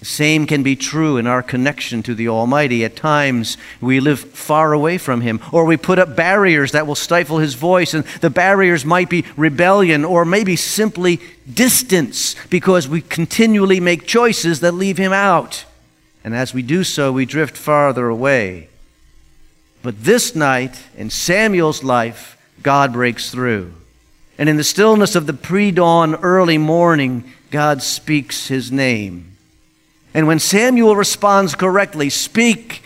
Same 0.03 0.47
can 0.47 0.65
be 0.65 0.75
true 0.75 1.17
in 1.17 1.29
our 1.29 1.43
connection 1.43 2.03
to 2.03 2.15
the 2.15 2.29
Almighty. 2.29 2.85
At 2.85 2.97
times, 2.97 3.57
we 3.81 4.01
live 4.01 4.19
far 4.21 4.73
away 4.73 4.99
from 4.99 5.21
Him, 5.21 5.41
or 5.53 5.65
we 5.65 5.77
put 5.77 6.01
up 6.01 6.17
barriers 6.17 6.73
that 6.73 6.87
will 6.87 6.97
stifle 6.97 7.39
His 7.39 7.55
voice, 7.55 7.95
and 7.95 8.05
the 8.21 8.31
barriers 8.31 8.85
might 8.85 9.09
be 9.09 9.25
rebellion, 9.37 10.05
or 10.05 10.25
maybe 10.25 10.57
simply 10.57 11.21
distance, 11.53 12.35
because 12.51 12.89
we 12.89 13.01
continually 13.01 13.79
make 13.79 14.07
choices 14.07 14.61
that 14.61 14.73
leave 14.73 14.99
Him 14.99 15.13
out. 15.13 15.65
And 16.25 16.35
as 16.35 16.53
we 16.53 16.63
do 16.63 16.83
so, 16.83 17.13
we 17.13 17.25
drift 17.25 17.57
farther 17.57 18.09
away. 18.09 18.69
But 19.83 20.05
this 20.05 20.35
night, 20.35 20.81
in 20.97 21.11
Samuel's 21.11 21.83
life, 21.85 22.37
God 22.63 22.93
breaks 22.93 23.31
through. 23.31 23.73
And 24.39 24.49
in 24.49 24.57
the 24.57 24.65
stillness 24.65 25.15
of 25.15 25.27
the 25.27 25.33
pre 25.33 25.71
dawn 25.71 26.17
early 26.17 26.59
morning, 26.59 27.33
God 27.51 27.83
speaks 27.83 28.49
his 28.49 28.73
name. 28.73 29.32
And 30.15 30.27
when 30.27 30.39
Samuel 30.39 30.97
responds 30.97 31.55
correctly, 31.55 32.11
Speak, 32.11 32.83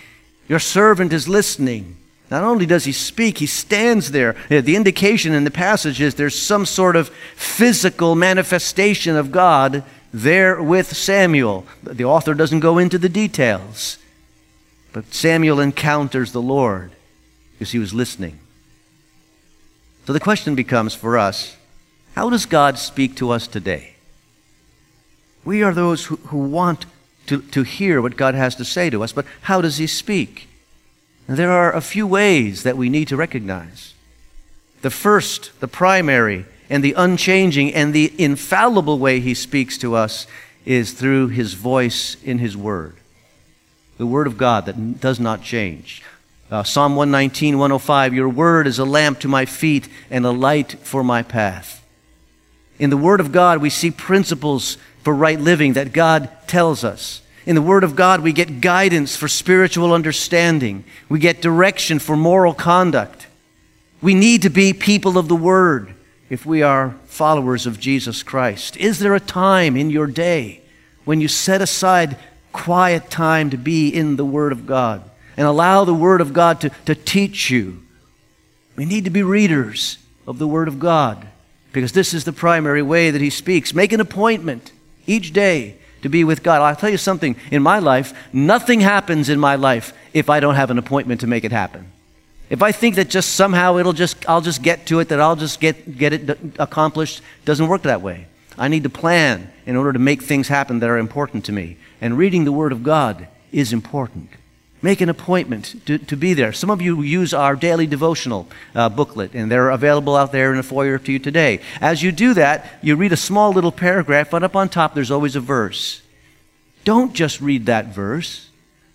your 0.49 0.59
servant 0.59 1.12
is 1.12 1.28
listening. 1.28 1.97
Not 2.30 2.42
only 2.42 2.66
does 2.66 2.85
he 2.85 2.92
speak, 2.92 3.38
he 3.38 3.47
stands 3.47 4.11
there. 4.11 4.37
Uh, 4.50 4.61
the 4.61 4.76
indication 4.76 5.33
in 5.33 5.45
the 5.45 5.50
passage 5.50 6.00
is 6.00 6.14
there's 6.14 6.40
some 6.40 6.66
sort 6.66 6.97
of 6.97 7.09
physical 7.37 8.16
manifestation 8.16 9.16
of 9.16 9.30
God 9.30 9.85
there 10.12 10.61
with 10.61 10.97
Samuel. 10.97 11.66
The 11.85 12.04
author 12.04 12.35
doesn't 12.35 12.61
go 12.61 12.78
into 12.78 12.99
the 12.99 13.09
details. 13.09 13.99
But 14.92 15.12
Samuel 15.12 15.61
encounters 15.61 16.33
the 16.33 16.42
Lord 16.42 16.92
because 17.52 17.73
he 17.73 17.78
was 17.78 17.95
listening. 17.95 18.38
So 20.06 20.12
the 20.12 20.21
question 20.21 20.54
becomes 20.54 20.95
for 20.95 21.18
us 21.18 21.56
how 22.14 22.30
does 22.30 22.47
God 22.47 22.78
speak 22.78 23.14
to 23.16 23.30
us 23.30 23.47
today? 23.47 23.95
We 25.45 25.62
are 25.62 25.75
those 25.75 26.06
who, 26.06 26.16
who 26.16 26.38
want 26.38 26.87
to, 27.26 27.42
to 27.42 27.62
hear 27.62 28.00
what 28.00 28.16
God 28.16 28.35
has 28.35 28.54
to 28.56 28.64
say 28.64 28.90
to 28.90 29.02
us, 29.02 29.12
but 29.12 29.26
how 29.42 29.61
does 29.61 29.78
he 29.78 29.87
speak? 29.87 30.49
And 31.28 31.37
there 31.37 31.50
are 31.50 31.75
a 31.75 31.80
few 31.80 32.06
ways 32.06 32.62
that 32.62 32.76
we 32.76 32.88
need 32.88 33.09
to 33.09 33.16
recognize. 33.16 33.95
The 34.83 34.90
first, 34.90 35.59
the 35.61 35.68
primary, 35.68 36.47
and 36.71 36.83
the 36.83 36.95
unchanging 36.97 37.75
and 37.75 37.92
the 37.92 38.12
infallible 38.23 38.99
way 38.99 39.21
he 39.21 39.35
speaks 39.35 39.78
to 39.78 39.95
us 39.95 40.26
is 40.64 40.92
through 40.92 41.28
his 41.28 41.54
voice 41.54 42.16
in 42.23 42.38
his 42.38 42.56
word. 42.56 42.97
The 43.99 44.06
word 44.06 44.26
of 44.26 44.37
God 44.37 44.66
that 44.66 45.00
does 45.00 45.18
not 45.18 45.42
change. 45.42 46.02
Uh, 46.50 46.62
Psalm 46.62 46.95
119, 46.97 47.59
105 47.59 48.14
Your 48.14 48.28
word 48.28 48.66
is 48.66 48.78
a 48.78 48.85
lamp 48.85 49.21
to 49.21 49.28
my 49.28 49.47
feet 49.47 49.88
and 50.11 50.25
a 50.26 50.30
light 50.30 50.73
for 50.80 51.02
my 51.02 51.23
path. 51.23 51.85
In 52.78 52.90
the 52.90 52.97
word 52.97 53.21
of 53.21 53.33
God, 53.33 53.61
we 53.61 53.71
see 53.71 53.90
principles 53.90 54.76
for 55.06 55.14
right 55.14 55.38
living 55.38 55.75
that 55.75 55.92
God 55.92 56.28
tells 56.48 56.82
us. 56.82 57.22
In 57.46 57.54
the 57.54 57.62
Word 57.62 57.84
of 57.84 57.94
God, 57.94 58.22
we 58.22 58.32
get 58.32 58.60
guidance 58.60 59.14
for 59.14 59.28
spiritual 59.28 59.94
understanding. 59.94 60.82
We 61.08 61.20
get 61.20 61.40
direction 61.40 62.00
for 62.00 62.16
moral 62.16 62.52
conduct. 62.52 63.28
We 64.02 64.14
need 64.14 64.42
to 64.42 64.50
be 64.50 64.72
people 64.72 65.16
of 65.16 65.28
the 65.28 65.36
Word 65.36 65.94
if 66.28 66.44
we 66.44 66.60
are 66.60 66.96
followers 67.04 67.66
of 67.66 67.78
Jesus 67.78 68.25
Christ. 68.25 68.76
Is 68.78 68.98
there 68.98 69.14
a 69.14 69.20
time 69.20 69.76
in 69.76 69.90
your 69.90 70.08
day 70.08 70.60
when 71.04 71.20
you 71.20 71.28
set 71.28 71.62
aside 71.62 72.18
quiet 72.52 73.08
time 73.08 73.50
to 73.50 73.56
be 73.56 73.88
in 73.88 74.16
the 74.16 74.25
Word 74.25 74.50
of 74.50 74.66
God 74.66 75.08
and 75.36 75.46
allow 75.46 75.84
the 75.84 75.94
Word 75.94 76.20
of 76.20 76.32
God 76.32 76.60
to, 76.62 76.70
to 76.86 76.96
teach 76.96 77.48
you? 77.48 77.80
We 78.75 78.84
need 78.84 79.04
to 79.04 79.10
be 79.10 79.22
readers 79.22 79.98
of 80.26 80.40
the 80.40 80.48
Word 80.48 80.66
of 80.66 80.80
God 80.80 81.28
because 81.72 81.92
this 81.92 82.12
is 82.12 82.25
the 82.25 82.32
primary 82.32 82.82
way 82.82 83.12
that 83.12 83.20
He 83.20 83.30
speaks. 83.30 83.72
Make 83.72 83.92
an 83.92 84.00
appointment 84.00 84.72
each 85.06 85.32
day 85.32 85.76
to 86.02 86.08
be 86.08 86.25
with 86.25 86.42
God. 86.42 86.62
I'll 86.62 86.76
tell 86.76 86.90
you 86.90 86.98
something. 86.98 87.36
In 87.50 87.62
my 87.62 87.78
life, 87.78 88.12
nothing 88.32 88.80
happens 88.80 89.28
in 89.28 89.40
my 89.40 89.56
life 89.56 89.92
if 90.12 90.30
I 90.30 90.40
don't 90.40 90.54
have 90.54 90.70
an 90.70 90.78
appointment 90.78 91.20
to 91.22 91.26
make 91.26 91.44
it 91.44 91.52
happen. 91.52 91.90
If 92.48 92.62
I 92.62 92.70
think 92.70 92.94
that 92.94 93.08
just 93.08 93.32
somehow 93.32 93.78
it'll 93.78 93.92
just, 93.92 94.28
I'll 94.28 94.40
just 94.40 94.62
get 94.62 94.86
to 94.86 95.00
it, 95.00 95.08
that 95.08 95.20
I'll 95.20 95.36
just 95.36 95.60
get, 95.60 95.98
get 95.98 96.12
it 96.12 96.38
accomplished, 96.58 97.22
doesn't 97.44 97.66
work 97.66 97.82
that 97.82 98.02
way. 98.02 98.28
I 98.56 98.68
need 98.68 98.84
to 98.84 98.90
plan 98.90 99.50
in 99.66 99.76
order 99.76 99.92
to 99.92 99.98
make 99.98 100.22
things 100.22 100.48
happen 100.48 100.78
that 100.78 100.88
are 100.88 100.98
important 100.98 101.44
to 101.46 101.52
me. 101.52 101.76
And 102.00 102.16
reading 102.16 102.44
the 102.44 102.52
Word 102.52 102.72
of 102.72 102.82
God 102.82 103.26
is 103.50 103.72
important. 103.72 104.30
Make 104.86 105.00
an 105.00 105.08
appointment 105.08 105.84
to, 105.86 105.98
to 105.98 106.16
be 106.16 106.32
there. 106.32 106.52
Some 106.52 106.70
of 106.70 106.80
you 106.80 107.02
use 107.02 107.34
our 107.34 107.56
daily 107.56 107.88
devotional 107.88 108.46
uh, 108.72 108.88
booklet, 108.88 109.34
and 109.34 109.50
they're 109.50 109.70
available 109.70 110.14
out 110.14 110.30
there 110.30 110.52
in 110.52 110.58
the 110.58 110.62
foyer 110.62 110.96
to 110.96 111.10
you 111.10 111.18
today. 111.18 111.58
As 111.80 112.04
you 112.04 112.12
do 112.12 112.34
that, 112.34 112.64
you 112.82 112.94
read 112.94 113.10
a 113.12 113.16
small 113.16 113.50
little 113.52 113.72
paragraph, 113.72 114.30
but 114.30 114.44
up 114.44 114.54
on 114.54 114.68
top 114.68 114.94
there's 114.94 115.10
always 115.10 115.34
a 115.34 115.40
verse. 115.40 116.02
Don't 116.84 117.14
just 117.14 117.40
read 117.40 117.66
that 117.66 117.86
verse, 117.86 118.48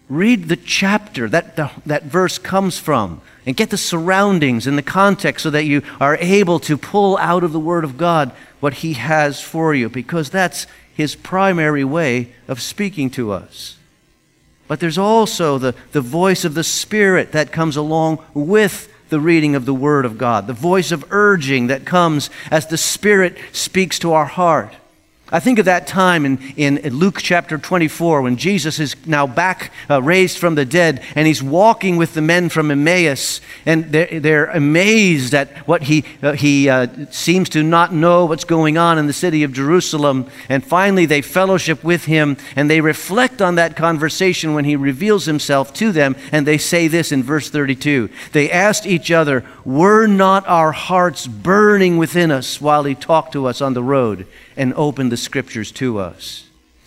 read 0.08 0.48
the 0.48 0.56
chapter 0.56 1.28
that 1.28 1.58
the, 1.58 1.70
that 1.86 2.04
verse 2.04 2.38
comes 2.38 2.80
from, 2.80 3.20
and 3.46 3.58
get 3.58 3.70
the 3.70 3.76
surroundings 3.76 4.68
and 4.68 4.78
the 4.78 4.82
context 4.82 5.44
so 5.44 5.50
that 5.50 5.66
you 5.66 5.82
are 6.00 6.16
able 6.22 6.62
to 6.62 6.78
pull 6.78 7.18
out 7.18 7.44
of 7.44 7.52
the 7.52 7.60
Word 7.60 7.84
of 7.84 7.98
God 7.98 8.32
what 8.62 8.76
He 8.76 8.94
has 8.94 9.42
for 9.42 9.76
you, 9.76 9.90
because 9.90 10.30
that's 10.30 10.68
His 10.96 11.16
primary 11.16 11.84
way 11.84 12.32
of 12.48 12.62
speaking 12.62 13.10
to 13.10 13.34
us. 13.34 13.76
But 14.72 14.80
there's 14.80 14.98
also 14.98 15.58
the, 15.58 15.76
the 15.92 16.00
voice 16.00 16.46
of 16.46 16.54
the 16.54 16.64
Spirit 16.64 17.34
that 17.34 17.52
comes 17.52 17.76
along 17.76 18.24
with 18.34 18.90
the 19.10 19.20
reading 19.20 19.54
of 19.54 19.66
the 19.66 19.74
Word 19.74 20.06
of 20.06 20.18
God, 20.18 20.48
the 20.48 20.54
voice 20.54 20.94
of 20.94 21.04
urging 21.12 21.68
that 21.68 21.86
comes 21.86 22.30
as 22.50 22.68
the 22.68 22.78
Spirit 22.78 23.38
speaks 23.52 24.00
to 24.00 24.14
our 24.14 24.24
heart. 24.24 24.74
I 25.34 25.40
think 25.40 25.60
of 25.60 25.66
that 25.66 25.88
time 25.88 26.26
in, 26.26 26.40
in 26.58 26.94
Luke 26.94 27.20
chapter 27.22 27.58
24 27.58 28.22
when 28.22 28.36
Jesus 28.36 28.80
is 28.80 28.98
now 29.08 29.26
back 29.26 29.72
uh, 29.90 30.02
raised 30.02 30.38
from 30.38 30.56
the 30.56 30.66
dead 30.66 31.02
and 31.16 31.26
he's 31.26 31.42
walking 31.42 31.96
with 31.96 32.14
the 32.16 32.22
men 32.22 32.50
from 32.50 32.70
Emmaus 32.70 33.40
and 33.66 33.94
they're, 33.94 34.20
they're 34.20 34.46
amazed 34.48 35.34
at 35.34 35.56
what 35.60 35.84
he, 35.84 36.04
uh, 36.22 36.34
he 36.34 36.68
uh, 36.68 36.88
seems 37.12 37.48
to 37.50 37.64
not 37.64 37.94
know 37.94 38.26
what's 38.26 38.44
going 38.44 38.78
on 38.78 38.98
in 38.98 39.08
the 39.08 39.14
city 39.14 39.44
of 39.44 39.54
Jerusalem. 39.54 40.30
And 40.50 40.66
finally 40.66 41.06
they 41.06 41.22
fellowship 41.22 41.82
with 41.82 42.06
him 42.06 42.36
and 42.58 42.70
they 42.70 42.82
reflect 42.82 43.42
on 43.42 43.56
that 43.56 43.78
conversation 43.78 44.54
when 44.54 44.66
he 44.66 44.76
reveals 44.76 45.28
himself 45.28 45.74
to 45.76 45.94
them 45.94 46.18
and 46.34 46.46
they 46.46 46.58
say 46.58 46.90
this 46.90 47.14
in 47.14 47.24
verse 47.24 47.50
32. 47.50 48.10
They 48.34 48.52
asked 48.52 48.86
each 48.86 49.12
other, 49.12 49.46
Were 49.64 50.08
not 50.08 50.46
our 50.46 50.74
hearts 50.74 51.26
burning 51.26 51.98
within 51.98 52.32
us 52.32 52.60
while 52.60 52.84
he 52.84 52.96
talked 52.96 53.32
to 53.32 53.46
us 53.46 53.62
on 53.62 53.74
the 53.74 53.84
road? 53.84 54.28
And 54.56 54.74
opened 54.76 55.12
the 55.12 55.18
scriptures 55.18 55.72
to 55.74 56.00
us. 56.00 56.46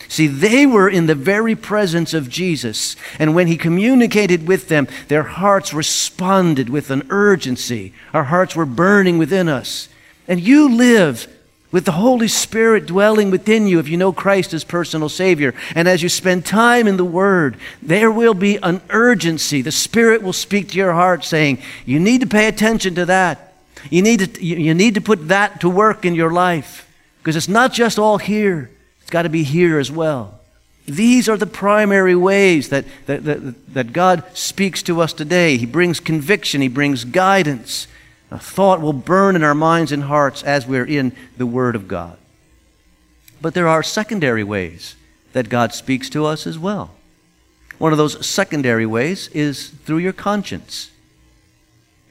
See, 0.09 0.26
they 0.26 0.66
were 0.66 0.88
in 0.88 1.06
the 1.06 1.14
very 1.14 1.54
presence 1.54 2.14
of 2.14 2.28
Jesus, 2.28 2.94
and 3.18 3.35
when 3.35 3.47
he 3.47 3.56
communicated 3.56 4.47
with 4.47 4.68
them, 4.68 4.87
their 5.09 5.23
hearts 5.23 5.73
responded 5.73 6.68
with 6.68 6.90
an 6.90 7.06
urgency. 7.11 7.92
Our 8.12 8.25
hearts 8.25 8.54
were 8.54 8.66
burning 8.66 9.18
within 9.18 9.49
us. 9.49 9.88
And 10.28 10.40
you 10.40 10.75
live 10.75 11.26
with 11.75 11.85
the 11.87 11.92
Holy 11.92 12.28
Spirit 12.28 12.87
dwelling 12.87 13.33
within 13.33 13.66
you 13.66 13.80
if 13.80 13.88
you 13.88 13.97
know 13.97 14.12
Christ 14.12 14.54
as 14.54 14.62
personal 14.62 15.09
Savior. 15.09 15.54
And 15.75 15.88
as 15.88 16.02
you 16.04 16.09
spend 16.09 16.47
time 16.47 16.87
in 16.87 16.97
the 16.97 17.04
Word, 17.04 17.56
there 17.83 18.12
will 18.12 18.35
be 18.35 18.59
an 18.62 18.80
urgency. 18.90 19.61
The 19.61 19.73
Spirit 19.73 20.23
will 20.23 20.33
speak 20.33 20.68
to 20.68 20.76
your 20.76 20.92
heart 20.92 21.25
saying, 21.25 21.59
You 21.85 21.99
need 21.99 22.21
to 22.21 22.28
pay 22.28 22.47
attention 22.47 22.94
to 22.94 23.06
that. 23.06 23.54
You 23.90 24.02
need 24.02 24.21
to, 24.21 24.44
you 24.44 24.73
need 24.73 24.94
to 24.94 25.00
put 25.00 25.26
that 25.28 25.61
to 25.62 25.68
work 25.68 26.04
in 26.04 26.14
your 26.14 26.30
life. 26.30 26.84
Because 27.25 27.37
it's 27.37 27.49
not 27.49 27.73
just 27.73 27.99
all 27.99 28.19
here, 28.19 28.71
it's 29.00 29.09
got 29.09 29.23
to 29.23 29.31
be 29.31 29.45
here 29.45 29.78
as 29.78 29.90
well. 29.90 30.40
These 30.85 31.26
are 31.26 31.38
the 31.38 31.47
primary 31.47 32.14
ways 32.14 32.69
that, 32.69 32.85
that, 33.07 33.25
that, 33.25 33.73
that, 33.73 33.93
God 33.95 34.25
speaks 34.35 34.83
to 34.83 35.00
us 35.00 35.14
today. 35.14 35.57
He 35.57 35.64
brings 35.64 36.00
conviction, 36.00 36.61
He 36.61 36.69
brings 36.69 37.07
guidance. 37.07 37.88
A 38.31 38.38
thought 38.38 38.83
will 38.83 38.93
burn 38.93 39.37
in 39.37 39.43
our 39.43 39.54
minds 39.54 39.90
and 39.90 40.02
hearts 40.02 40.43
as 40.43 40.66
we're 40.66 40.85
in 40.85 41.16
the 41.38 41.47
Word 41.47 41.75
of 41.75 41.88
God. 41.88 42.19
But 43.40 43.54
there 43.54 43.69
are 43.69 43.83
secondary 43.83 44.45
ways 44.45 44.95
that 45.33 45.49
God 45.49 45.73
speaks 45.73 46.11
to 46.11 46.26
us 46.26 46.47
as 46.47 46.59
well. 46.59 46.90
One 47.78 47.93
of 47.93 47.99
those 47.99 48.26
secondary 48.26 48.85
ways 48.85 49.28
is 49.28 49.69
through 49.69 49.99
your 49.99 50.12
conscience 50.12 50.90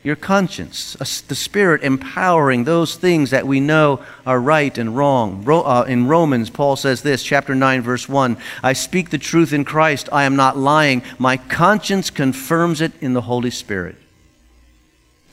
your 0.03 0.17
conscience, 0.17 0.95
the 1.29 1.35
Spirit 1.35 1.81
empowering 1.81 2.65
those 2.65 2.95
things 2.95 3.29
that 3.29 3.47
we 3.47 3.61
know 3.61 4.03
are 4.25 4.39
right 4.39 4.77
and 4.77 4.97
wrong. 4.97 5.45
Uh, 5.47 5.85
in 5.87 6.07
Romans, 6.07 6.49
Paul 6.49 6.75
says 6.75 7.03
this, 7.03 7.23
chapter 7.23 7.55
9, 7.55 7.81
verse 7.81 8.09
1 8.09 8.35
I 8.61 8.73
speak 8.73 9.09
the 9.09 9.17
truth 9.17 9.53
in 9.53 9.63
Christ, 9.63 10.09
I 10.11 10.25
am 10.25 10.35
not 10.35 10.57
lying. 10.57 11.03
My 11.17 11.37
conscience 11.37 12.09
confirms 12.09 12.81
it 12.81 12.91
in 13.01 13.13
the 13.13 13.21
Holy 13.21 13.49
Spirit. 13.49 13.95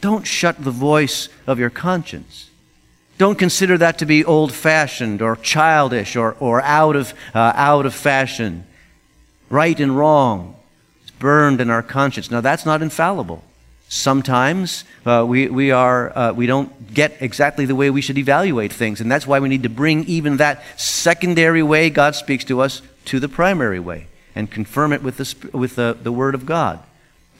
Don't 0.01 0.27
shut 0.27 0.63
the 0.63 0.71
voice 0.71 1.29
of 1.49 1.59
your 1.59 1.71
conscience. 1.71 2.49
Don't 3.19 3.39
consider 3.39 3.77
that 3.77 3.99
to 3.99 4.07
be 4.07 4.25
old 4.25 4.53
fashioned 4.53 5.21
or 5.21 5.37
childish 5.37 6.17
or, 6.17 6.37
or 6.39 6.63
out, 6.63 6.97
of, 6.97 7.13
uh, 7.35 7.53
out 7.55 7.87
of 7.87 7.95
fashion. 7.95 8.65
Right 9.51 9.79
and 9.79 9.99
wrong. 9.99 10.57
It's 11.03 11.11
burned 11.11 11.61
in 11.61 11.69
our 11.71 11.83
conscience. 11.83 12.31
Now, 12.31 12.41
that's 12.41 12.65
not 12.65 12.81
infallible. 12.81 13.45
Sometimes 13.93 14.85
uh, 15.05 15.25
we, 15.27 15.49
we, 15.49 15.73
are, 15.73 16.17
uh, 16.17 16.33
we 16.33 16.47
don't 16.47 16.95
get 16.95 17.17
exactly 17.21 17.67
the 17.67 17.75
way 17.75 17.91
we 17.91 18.01
should 18.01 18.19
evaluate 18.19 18.73
things, 18.73 19.01
and 19.01 19.11
that's 19.11 19.27
why 19.27 19.41
we 19.41 19.49
need 19.49 19.65
to 19.65 19.69
bring 19.69 20.05
even 20.05 20.37
that 20.37 20.63
secondary 20.77 21.65
way 21.65 21.91
God 21.91 22.15
speaks 22.15 22.45
to 22.45 22.61
us 22.61 22.83
to 23.07 23.19
the 23.19 23.29
primary 23.29 23.81
way 23.81 24.07
and 24.37 24.49
confirm 24.49 24.93
it 24.93 25.03
with 25.03 25.17
the, 25.17 25.59
with 25.59 25.75
the, 25.75 25.99
the 26.01 26.13
Word 26.13 26.37
of 26.37 26.47
God. 26.47 26.79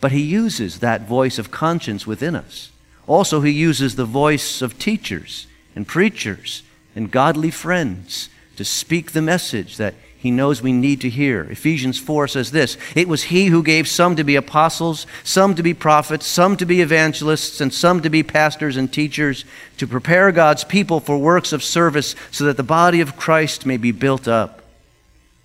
But 0.01 0.11
He 0.11 0.23
uses 0.23 0.81
that 0.81 1.07
voice 1.07 1.39
of 1.39 1.53
conscience 1.53 2.05
within 2.05 2.35
us. 2.35 2.73
Also, 3.07 3.43
He 3.43 3.53
uses 3.53 3.95
the 3.95 4.05
voice 4.05 4.61
of 4.61 4.77
teachers 4.77 5.47
and 5.77 5.87
preachers 5.87 6.65
and 6.97 7.13
godly 7.13 7.53
friends 7.53 8.29
to 8.57 8.65
speak 8.65 9.13
the 9.13 9.23
message 9.23 9.77
that 9.77 9.95
he 10.21 10.31
knows 10.31 10.61
we 10.61 10.73
need 10.73 11.01
to 11.01 11.09
hear. 11.09 11.45
Ephesians 11.45 11.99
4 11.99 12.29
says 12.29 12.51
this 12.51 12.77
It 12.95 13.09
was 13.09 13.23
He 13.23 13.47
who 13.47 13.63
gave 13.63 13.89
some 13.89 14.17
to 14.17 14.25
be 14.25 14.37
apostles, 14.37 15.07
some 15.25 15.55
to 15.55 15.63
be 15.63 15.73
prophets, 15.73 16.27
some 16.27 16.59
to 16.59 16.67
be 16.67 16.83
evangelists, 16.83 17.59
and 17.63 17.73
some 17.73 18.03
to 18.03 18.11
be 18.11 18.23
pastors 18.23 18.77
and 18.77 18.93
teachers, 18.93 19.47
to 19.79 19.87
prepare 19.87 20.31
God's 20.31 20.63
people 20.63 21.01
for 21.01 21.17
works 21.17 21.55
of 21.55 21.65
service 21.65 22.15
so 22.31 22.45
that 22.45 22.59
the 22.59 22.63
body 22.63 23.01
of 23.01 23.17
Christ 23.17 23.65
may 23.65 23.79
be 23.79 23.93
built 23.93 24.29
up. 24.29 24.61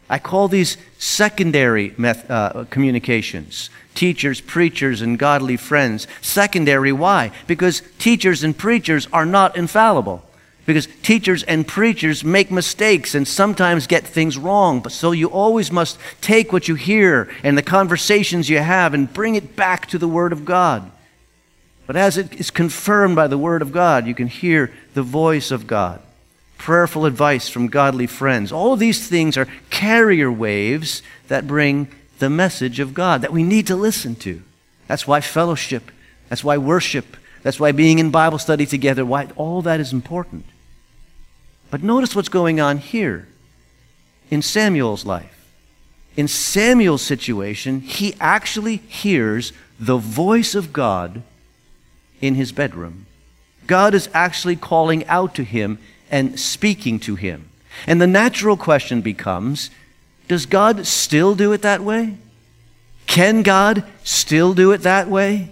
I 0.10 0.20
call 0.20 0.50
these 0.50 0.76
secondary 0.98 1.94
meth- 1.98 2.30
uh, 2.30 2.66
communications 2.70 3.70
teachers, 3.94 4.42
preachers, 4.42 5.02
and 5.02 5.18
godly 5.18 5.56
friends. 5.56 6.06
Secondary, 6.22 6.92
why? 6.92 7.32
Because 7.48 7.82
teachers 7.98 8.44
and 8.44 8.58
preachers 8.58 9.08
are 9.14 9.26
not 9.26 9.56
infallible. 9.56 10.22
Because 10.66 10.88
teachers 11.04 11.44
and 11.44 11.68
preachers 11.68 12.24
make 12.24 12.50
mistakes 12.50 13.14
and 13.14 13.28
sometimes 13.28 13.86
get 13.86 14.04
things 14.04 14.38
wrong. 14.38 14.80
But 14.80 14.92
so 14.92 15.12
you 15.12 15.28
always 15.28 15.72
must 15.72 16.00
take 16.22 16.52
what 16.52 16.68
you 16.68 16.76
hear 16.76 17.30
and 17.44 17.58
the 17.58 17.62
conversations 17.62 18.50
you 18.50 18.58
have 18.58 18.94
and 18.94 19.12
bring 19.14 19.36
it 19.36 19.56
back 19.56 19.86
to 19.88 20.00
the 20.00 20.08
Word 20.08 20.32
of 20.32 20.44
God. 20.44 20.92
But 21.86 21.96
as 21.96 22.18
it 22.18 22.34
is 22.40 22.50
confirmed 22.50 23.16
by 23.16 23.28
the 23.28 23.38
Word 23.38 23.62
of 23.62 23.72
God, 23.72 24.08
you 24.08 24.16
can 24.16 24.28
hear 24.28 24.72
the 24.96 25.04
voice 25.04 25.52
of 25.52 25.68
God. 25.68 26.02
Prayerful 26.58 27.06
advice 27.06 27.48
from 27.48 27.68
godly 27.68 28.08
friends. 28.08 28.52
All 28.52 28.76
these 28.76 29.08
things 29.08 29.38
are 29.38 29.48
carrier 29.70 30.32
waves 30.32 31.04
that 31.28 31.46
bring 31.46 31.90
the 32.18 32.30
message 32.30 32.80
of 32.80 32.94
God 32.96 33.22
that 33.22 33.34
we 33.34 33.44
need 33.44 33.68
to 33.68 33.76
listen 33.76 34.16
to. 34.16 34.42
That's 34.88 35.06
why 35.06 35.22
fellowship, 35.22 35.92
that's 36.30 36.44
why 36.44 36.58
worship, 36.58 37.18
that's 37.44 37.60
why 37.60 37.72
being 37.72 38.00
in 38.00 38.10
Bible 38.10 38.40
study 38.40 38.66
together, 38.66 39.06
why 39.06 39.28
all 39.36 39.62
that 39.62 39.80
is 39.80 39.94
important. 39.94 40.46
But 41.72 41.84
notice 41.84 42.16
what's 42.16 42.30
going 42.30 42.60
on 42.60 42.78
here 42.78 43.28
in 44.30 44.42
Samuel's 44.42 45.06
life. 45.06 45.32
In 46.16 46.28
Samuel's 46.28 47.02
situation, 47.02 47.82
he 47.82 48.16
actually 48.20 48.78
hears 48.78 49.52
the 49.80 49.98
voice 49.98 50.56
of 50.56 50.72
God 50.72 51.22
in 52.22 52.36
his 52.36 52.52
bedroom. 52.52 53.06
God 53.68 53.94
is 53.94 54.10
actually 54.14 54.56
calling 54.56 55.06
out 55.08 55.36
to 55.36 55.44
him 55.44 55.80
and 56.10 56.40
speaking 56.40 57.00
to 57.02 57.16
him. 57.16 57.50
And 57.88 58.00
the 58.00 58.08
natural 58.08 58.58
question 58.58 59.02
becomes 59.02 59.70
does 60.28 60.46
God 60.48 60.88
still 60.88 61.36
do 61.36 61.52
it 61.54 61.62
that 61.62 61.82
way? 61.82 62.18
Can 63.06 63.44
God 63.44 63.84
still 64.04 64.54
do 64.54 64.72
it 64.72 64.80
that 64.80 65.08
way? 65.08 65.52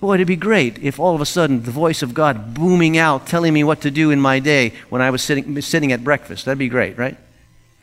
Boy, 0.00 0.14
it'd 0.14 0.28
be 0.28 0.36
great 0.36 0.78
if 0.78 1.00
all 1.00 1.14
of 1.14 1.20
a 1.20 1.26
sudden 1.26 1.62
the 1.62 1.72
voice 1.72 2.02
of 2.02 2.14
God 2.14 2.54
booming 2.54 2.96
out, 2.96 3.26
telling 3.26 3.52
me 3.52 3.64
what 3.64 3.80
to 3.80 3.90
do 3.90 4.10
in 4.10 4.20
my 4.20 4.38
day 4.38 4.72
when 4.88 5.02
I 5.02 5.10
was 5.10 5.22
sitting, 5.22 5.60
sitting 5.60 5.90
at 5.90 6.04
breakfast. 6.04 6.44
That'd 6.44 6.58
be 6.58 6.68
great, 6.68 6.96
right? 6.96 7.16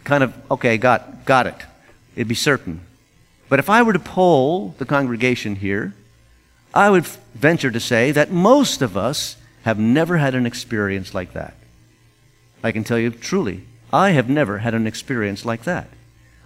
Kind 0.06 0.24
of, 0.24 0.34
okay, 0.50 0.78
got, 0.78 1.26
got 1.26 1.46
it. 1.46 1.58
It'd 2.16 2.30
be 2.30 2.36
certain. 2.36 2.82
But 3.50 3.60
if 3.60 3.70
I 3.70 3.84
were 3.84 3.94
to 3.94 4.00
poll 4.00 4.76
the 4.78 4.86
congregation 4.86 5.56
here, 5.58 5.94
I 6.74 6.90
would 6.90 7.06
venture 7.34 7.72
to 7.72 7.80
say 7.80 8.12
that 8.12 8.32
most 8.32 8.82
of 8.82 8.96
us 8.96 9.36
have 9.64 9.78
never 9.78 10.18
had 10.18 10.36
an 10.36 10.46
experience 10.46 11.14
like 11.14 11.34
that. 11.34 11.56
I 12.64 12.72
can 12.72 12.84
tell 12.84 12.98
you 12.98 13.12
truly, 13.12 13.64
I 13.92 14.12
have 14.12 14.30
never 14.30 14.60
had 14.60 14.74
an 14.74 14.88
experience 14.88 15.46
like 15.46 15.64
that. 15.64 15.90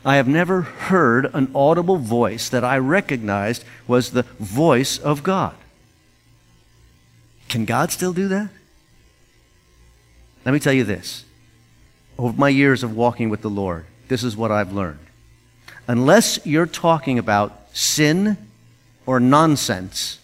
I 0.06 0.16
have 0.16 0.28
never 0.28 0.62
heard 0.62 1.30
an 1.34 1.52
audible 1.54 1.98
voice 1.98 2.50
that 2.50 2.64
I 2.64 2.78
recognized 2.78 3.64
was 3.88 4.12
the 4.12 4.24
voice 4.40 4.98
of 4.98 5.24
God. 5.24 5.56
Can 7.50 7.66
God 7.66 7.92
still 7.92 8.14
do 8.14 8.30
that? 8.30 8.50
Let 10.46 10.54
me 10.54 10.60
tell 10.60 10.74
you 10.74 10.86
this. 10.86 11.26
Over 12.18 12.38
my 12.38 12.50
years 12.50 12.84
of 12.84 12.96
walking 12.96 13.30
with 13.30 13.42
the 13.42 13.50
Lord, 13.50 13.86
this 14.08 14.24
is 14.24 14.38
what 14.38 14.52
I've 14.52 14.72
learned. 14.72 15.00
Unless 15.88 16.46
you're 16.46 16.66
talking 16.66 17.20
about 17.20 17.76
sin 17.76 18.38
or 19.06 19.20
nonsense, 19.20 20.20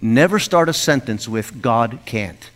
never 0.00 0.38
start 0.38 0.68
a 0.68 0.72
sentence 0.72 1.28
with 1.28 1.60
God 1.60 1.98
can't. 2.04 2.50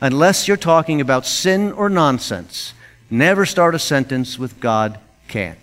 Unless 0.00 0.48
you're 0.48 0.56
talking 0.56 1.00
about 1.00 1.26
sin 1.26 1.70
or 1.72 1.88
nonsense, 1.88 2.72
Never 3.10 3.44
start 3.44 3.74
a 3.74 3.78
sentence 3.80 4.38
with 4.38 4.60
God 4.60 5.00
can't. 5.26 5.58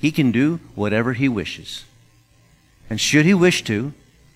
He 0.00 0.12
can 0.12 0.30
do 0.30 0.60
whatever 0.76 1.12
he 1.12 1.28
wishes. 1.28 1.84
And 2.88 3.00
should 3.00 3.26
he 3.26 3.34
wish 3.34 3.64
to, 3.64 3.92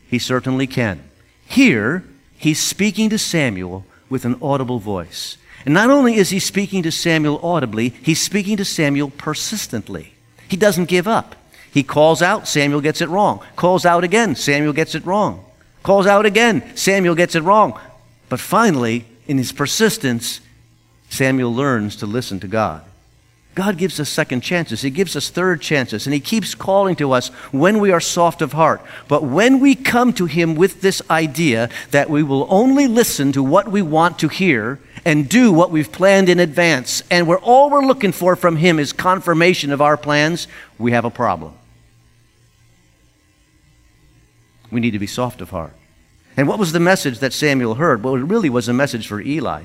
he 0.08 0.18
certainly 0.18 0.66
can. 0.66 1.02
Here, 1.46 2.04
he's 2.36 2.62
speaking 2.62 3.10
to 3.10 3.18
Samuel 3.18 3.84
with 4.08 4.24
an 4.24 4.36
audible 4.40 4.78
voice. 4.78 5.36
And 5.64 5.74
not 5.74 5.90
only 5.90 6.14
is 6.14 6.30
he 6.30 6.38
speaking 6.38 6.82
to 6.84 6.92
Samuel 6.92 7.40
audibly, 7.44 7.88
he's 7.88 8.20
speaking 8.20 8.56
to 8.58 8.64
Samuel 8.64 9.10
persistently. 9.10 10.14
He 10.48 10.56
doesn't 10.56 10.84
give 10.84 11.08
up. 11.08 11.34
He 11.72 11.82
calls 11.82 12.22
out, 12.22 12.48
Samuel 12.48 12.80
gets 12.80 13.00
it 13.00 13.08
wrong. 13.08 13.44
Calls 13.56 13.84
out 13.84 14.04
again, 14.04 14.36
Samuel 14.36 14.72
gets 14.72 14.94
it 14.94 15.04
wrong. 15.04 15.44
Calls 15.82 16.06
out 16.06 16.24
again, 16.24 16.76
Samuel 16.76 17.14
gets 17.14 17.34
it 17.34 17.42
wrong. 17.42 17.78
But 18.28 18.40
finally, 18.40 19.04
in 19.26 19.38
his 19.38 19.52
persistence, 19.52 20.40
Samuel 21.10 21.54
learns 21.54 21.96
to 21.96 22.06
listen 22.06 22.40
to 22.40 22.48
God. 22.48 22.82
God 23.56 23.78
gives 23.78 23.98
us 23.98 24.10
second 24.10 24.42
chances. 24.42 24.82
He 24.82 24.90
gives 24.90 25.16
us 25.16 25.30
third 25.30 25.62
chances. 25.62 26.06
And 26.06 26.12
He 26.12 26.20
keeps 26.20 26.54
calling 26.54 26.94
to 26.96 27.12
us 27.12 27.28
when 27.52 27.78
we 27.80 27.90
are 27.90 28.00
soft 28.00 28.42
of 28.42 28.52
heart. 28.52 28.82
But 29.08 29.24
when 29.24 29.60
we 29.60 29.74
come 29.74 30.12
to 30.12 30.26
Him 30.26 30.54
with 30.56 30.82
this 30.82 31.00
idea 31.10 31.70
that 31.90 32.10
we 32.10 32.22
will 32.22 32.46
only 32.50 32.86
listen 32.86 33.32
to 33.32 33.42
what 33.42 33.68
we 33.68 33.80
want 33.80 34.18
to 34.18 34.28
hear 34.28 34.78
and 35.06 35.26
do 35.26 35.50
what 35.52 35.70
we've 35.70 35.90
planned 35.90 36.28
in 36.28 36.38
advance, 36.38 37.02
and 37.10 37.26
where 37.26 37.38
all 37.38 37.70
we're 37.70 37.86
looking 37.86 38.12
for 38.12 38.36
from 38.36 38.56
Him 38.56 38.78
is 38.78 38.92
confirmation 38.92 39.72
of 39.72 39.80
our 39.80 39.96
plans, 39.96 40.48
we 40.78 40.92
have 40.92 41.06
a 41.06 41.10
problem. 41.10 41.54
We 44.70 44.80
need 44.80 44.90
to 44.90 44.98
be 44.98 45.06
soft 45.06 45.40
of 45.40 45.48
heart. 45.48 45.72
And 46.36 46.46
what 46.46 46.58
was 46.58 46.72
the 46.72 46.80
message 46.80 47.20
that 47.20 47.32
Samuel 47.32 47.76
heard? 47.76 48.02
Well, 48.02 48.16
it 48.16 48.20
really 48.20 48.50
was 48.50 48.68
a 48.68 48.74
message 48.74 49.06
for 49.06 49.18
Eli. 49.18 49.62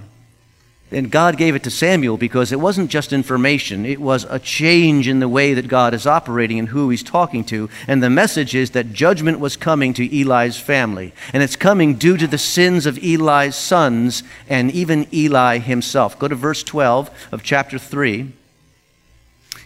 And 0.91 1.09
God 1.09 1.37
gave 1.37 1.55
it 1.55 1.63
to 1.63 1.71
Samuel 1.71 2.17
because 2.17 2.51
it 2.51 2.59
wasn't 2.59 2.91
just 2.91 3.13
information, 3.13 3.85
it 3.85 4.01
was 4.01 4.25
a 4.29 4.39
change 4.39 5.07
in 5.07 5.19
the 5.19 5.29
way 5.29 5.53
that 5.53 5.67
God 5.67 5.93
is 5.93 6.05
operating 6.05 6.59
and 6.59 6.67
who 6.67 6.89
he's 6.89 7.03
talking 7.03 7.43
to. 7.45 7.69
And 7.87 8.03
the 8.03 8.09
message 8.09 8.53
is 8.55 8.71
that 8.71 8.91
judgment 8.91 9.39
was 9.39 9.55
coming 9.55 9.93
to 9.93 10.21
Eli's 10.21 10.57
family. 10.57 11.13
And 11.33 11.41
it's 11.43 11.55
coming 11.55 11.95
due 11.95 12.17
to 12.17 12.27
the 12.27 12.37
sins 12.37 12.85
of 12.85 12.97
Eli's 13.03 13.55
sons 13.55 14.23
and 14.49 14.71
even 14.71 15.07
Eli 15.13 15.59
himself. 15.59 16.19
Go 16.19 16.27
to 16.27 16.35
verse 16.35 16.63
12 16.63 17.09
of 17.31 17.43
chapter 17.43 17.77
3. 17.77 18.33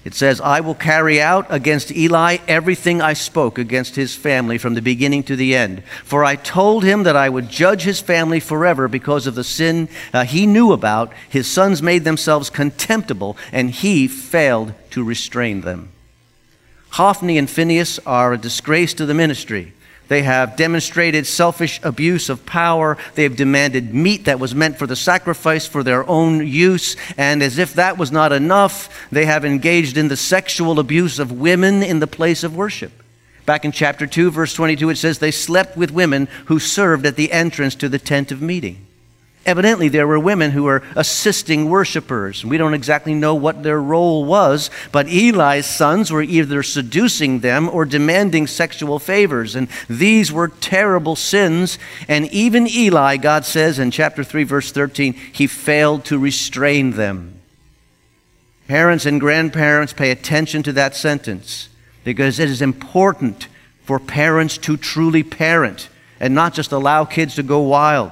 It 0.05 0.13
says, 0.13 0.39
I 0.39 0.59
will 0.59 0.75
carry 0.75 1.19
out 1.19 1.47
against 1.49 1.91
Eli 1.91 2.37
everything 2.47 3.01
I 3.01 3.13
spoke 3.13 3.57
against 3.57 3.95
his 3.95 4.15
family 4.15 4.59
from 4.59 4.75
the 4.75 4.81
beginning 4.81 5.23
to 5.23 5.35
the 5.35 5.55
end. 5.55 5.83
For 6.03 6.23
I 6.23 6.35
told 6.35 6.83
him 6.83 7.03
that 7.03 7.15
I 7.15 7.27
would 7.27 7.49
judge 7.49 7.81
his 7.81 8.01
family 8.01 8.39
forever 8.39 8.87
because 8.87 9.25
of 9.25 9.33
the 9.33 9.43
sin 9.43 9.89
uh, 10.13 10.23
he 10.23 10.45
knew 10.45 10.71
about. 10.71 11.11
His 11.27 11.47
sons 11.47 11.81
made 11.81 12.03
themselves 12.03 12.51
contemptible, 12.51 13.35
and 13.51 13.71
he 13.71 14.07
failed 14.07 14.75
to 14.91 15.03
restrain 15.03 15.61
them. 15.61 15.91
Hophni 16.91 17.39
and 17.39 17.49
Phinehas 17.49 17.99
are 18.05 18.31
a 18.31 18.37
disgrace 18.37 18.93
to 18.93 19.07
the 19.07 19.15
ministry. 19.15 19.73
They 20.07 20.23
have 20.23 20.55
demonstrated 20.55 21.25
selfish 21.25 21.79
abuse 21.83 22.29
of 22.29 22.45
power. 22.45 22.97
They 23.15 23.23
have 23.23 23.35
demanded 23.35 23.93
meat 23.93 24.25
that 24.25 24.39
was 24.39 24.53
meant 24.53 24.77
for 24.77 24.87
the 24.87 24.95
sacrifice 24.95 25.65
for 25.65 25.83
their 25.83 26.07
own 26.07 26.45
use. 26.45 26.95
And 27.17 27.41
as 27.41 27.57
if 27.57 27.73
that 27.73 27.97
was 27.97 28.11
not 28.11 28.31
enough, 28.31 29.07
they 29.11 29.25
have 29.25 29.45
engaged 29.45 29.97
in 29.97 30.07
the 30.07 30.17
sexual 30.17 30.79
abuse 30.79 31.19
of 31.19 31.31
women 31.31 31.81
in 31.81 31.99
the 31.99 32.07
place 32.07 32.43
of 32.43 32.55
worship. 32.55 32.91
Back 33.45 33.63
in 33.63 33.71
chapter 33.71 34.07
2, 34.07 34.31
verse 34.31 34.53
22, 34.53 34.89
it 34.89 34.95
says, 34.97 35.19
They 35.19 35.31
slept 35.31 35.77
with 35.77 35.91
women 35.91 36.27
who 36.45 36.59
served 36.59 37.05
at 37.05 37.15
the 37.15 37.31
entrance 37.31 37.75
to 37.75 37.89
the 37.89 37.99
tent 37.99 38.31
of 38.31 38.41
meeting. 38.41 38.85
Evidently, 39.45 39.89
there 39.89 40.07
were 40.07 40.17
women 40.17 40.51
who 40.51 40.63
were 40.63 40.81
assisting 40.95 41.69
worshipers. 41.69 42.43
We 42.43 42.57
don't 42.57 42.73
exactly 42.73 43.13
know 43.13 43.35
what 43.35 43.61
their 43.61 43.79
role 43.79 44.25
was, 44.25 44.71
but 44.91 45.07
Eli's 45.07 45.67
sons 45.67 46.11
were 46.11 46.23
either 46.23 46.63
seducing 46.63 47.41
them 47.41 47.69
or 47.69 47.85
demanding 47.85 48.47
sexual 48.47 48.97
favors. 48.97 49.55
And 49.55 49.67
these 49.87 50.31
were 50.31 50.47
terrible 50.47 51.15
sins. 51.15 51.77
And 52.07 52.25
even 52.31 52.67
Eli, 52.67 53.17
God 53.17 53.45
says 53.45 53.77
in 53.77 53.91
chapter 53.91 54.23
3, 54.23 54.43
verse 54.45 54.71
13, 54.71 55.13
he 55.13 55.45
failed 55.45 56.05
to 56.05 56.17
restrain 56.17 56.91
them. 56.91 57.39
Parents 58.67 59.05
and 59.05 59.19
grandparents, 59.19 59.93
pay 59.93 60.09
attention 60.09 60.63
to 60.63 60.73
that 60.73 60.95
sentence 60.95 61.69
because 62.03 62.39
it 62.39 62.49
is 62.49 62.63
important 62.63 63.47
for 63.83 63.99
parents 63.99 64.57
to 64.57 64.75
truly 64.75 65.21
parent 65.21 65.87
and 66.19 66.33
not 66.33 66.55
just 66.55 66.71
allow 66.71 67.05
kids 67.05 67.35
to 67.35 67.43
go 67.43 67.59
wild. 67.59 68.11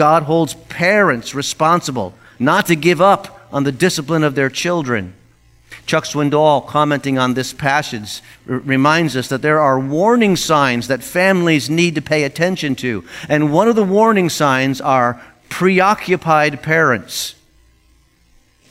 God 0.00 0.22
holds 0.22 0.54
parents 0.54 1.34
responsible 1.34 2.14
not 2.38 2.64
to 2.68 2.74
give 2.74 3.02
up 3.02 3.46
on 3.52 3.64
the 3.64 3.70
discipline 3.70 4.24
of 4.24 4.34
their 4.34 4.48
children. 4.48 5.12
Chuck 5.84 6.04
Swindoll, 6.04 6.66
commenting 6.66 7.18
on 7.18 7.34
this 7.34 7.52
passage, 7.52 8.22
r- 8.48 8.60
reminds 8.60 9.14
us 9.14 9.28
that 9.28 9.42
there 9.42 9.60
are 9.60 9.78
warning 9.78 10.36
signs 10.36 10.88
that 10.88 11.04
families 11.04 11.68
need 11.68 11.96
to 11.96 12.00
pay 12.00 12.22
attention 12.24 12.74
to. 12.76 13.04
And 13.28 13.52
one 13.52 13.68
of 13.68 13.76
the 13.76 13.84
warning 13.84 14.30
signs 14.30 14.80
are 14.80 15.20
preoccupied 15.50 16.62
parents. 16.62 17.34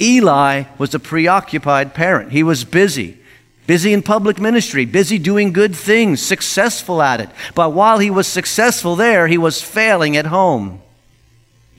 Eli 0.01 0.63
was 0.79 0.95
a 0.95 0.99
preoccupied 0.99 1.93
parent. 1.93 2.31
He 2.31 2.41
was 2.41 2.65
busy, 2.65 3.19
busy 3.67 3.93
in 3.93 4.01
public 4.01 4.39
ministry, 4.39 4.83
busy 4.83 5.19
doing 5.19 5.53
good 5.53 5.75
things, 5.75 6.23
successful 6.23 7.03
at 7.03 7.21
it. 7.21 7.29
But 7.53 7.73
while 7.73 7.99
he 7.99 8.09
was 8.09 8.27
successful 8.27 8.95
there, 8.95 9.27
he 9.27 9.37
was 9.37 9.61
failing 9.61 10.17
at 10.17 10.25
home. 10.25 10.81